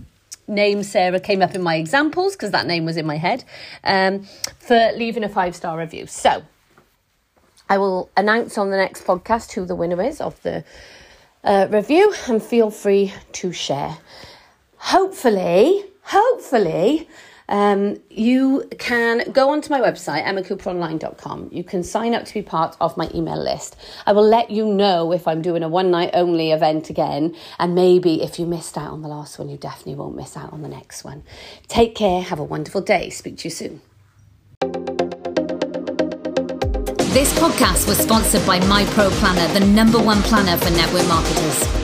name 0.46 0.82
Sarah 0.82 1.20
came 1.20 1.42
up 1.42 1.54
in 1.54 1.62
my 1.62 1.76
examples 1.76 2.36
because 2.36 2.50
that 2.50 2.66
name 2.66 2.84
was 2.84 2.96
in 2.96 3.06
my 3.06 3.16
head, 3.16 3.44
um, 3.82 4.24
for 4.58 4.92
leaving 4.94 5.24
a 5.24 5.28
five 5.28 5.56
star 5.56 5.78
review. 5.78 6.06
So 6.06 6.44
I 7.68 7.78
will 7.78 8.10
announce 8.16 8.58
on 8.58 8.70
the 8.70 8.76
next 8.76 9.04
podcast 9.06 9.52
who 9.52 9.64
the 9.64 9.74
winner 9.74 10.00
is 10.02 10.20
of 10.20 10.40
the 10.42 10.64
uh, 11.42 11.66
review 11.70 12.14
and 12.28 12.42
feel 12.42 12.70
free 12.70 13.14
to 13.32 13.52
share. 13.52 13.98
Hopefully, 14.76 15.84
hopefully, 16.02 17.08
um, 17.48 17.98
you 18.10 18.68
can 18.78 19.30
go 19.32 19.50
onto 19.50 19.70
my 19.70 19.80
website, 19.80 20.24
emmacooperonline.com. 20.24 21.50
You 21.52 21.64
can 21.64 21.82
sign 21.82 22.14
up 22.14 22.24
to 22.24 22.34
be 22.34 22.42
part 22.42 22.76
of 22.80 22.96
my 22.96 23.10
email 23.14 23.42
list. 23.42 23.76
I 24.06 24.12
will 24.12 24.26
let 24.26 24.50
you 24.50 24.66
know 24.66 25.12
if 25.12 25.28
I'm 25.28 25.42
doing 25.42 25.62
a 25.62 25.68
one 25.68 25.90
night 25.90 26.10
only 26.14 26.52
event 26.52 26.90
again. 26.90 27.36
And 27.58 27.74
maybe 27.74 28.22
if 28.22 28.38
you 28.38 28.46
missed 28.46 28.78
out 28.78 28.92
on 28.92 29.02
the 29.02 29.08
last 29.08 29.38
one, 29.38 29.48
you 29.48 29.56
definitely 29.56 29.96
won't 29.96 30.16
miss 30.16 30.36
out 30.36 30.52
on 30.52 30.62
the 30.62 30.68
next 30.68 31.04
one. 31.04 31.22
Take 31.68 31.94
care. 31.94 32.22
Have 32.22 32.38
a 32.38 32.44
wonderful 32.44 32.80
day. 32.80 33.10
Speak 33.10 33.38
to 33.38 33.44
you 33.44 33.50
soon. 33.50 33.80
This 37.12 37.32
podcast 37.38 37.86
was 37.86 37.98
sponsored 37.98 38.44
by 38.44 38.58
My 38.66 38.84
Pro 38.86 39.08
Planner, 39.10 39.52
the 39.58 39.64
number 39.64 40.00
one 40.00 40.20
planner 40.22 40.56
for 40.56 40.70
network 40.70 41.06
marketers. 41.06 41.83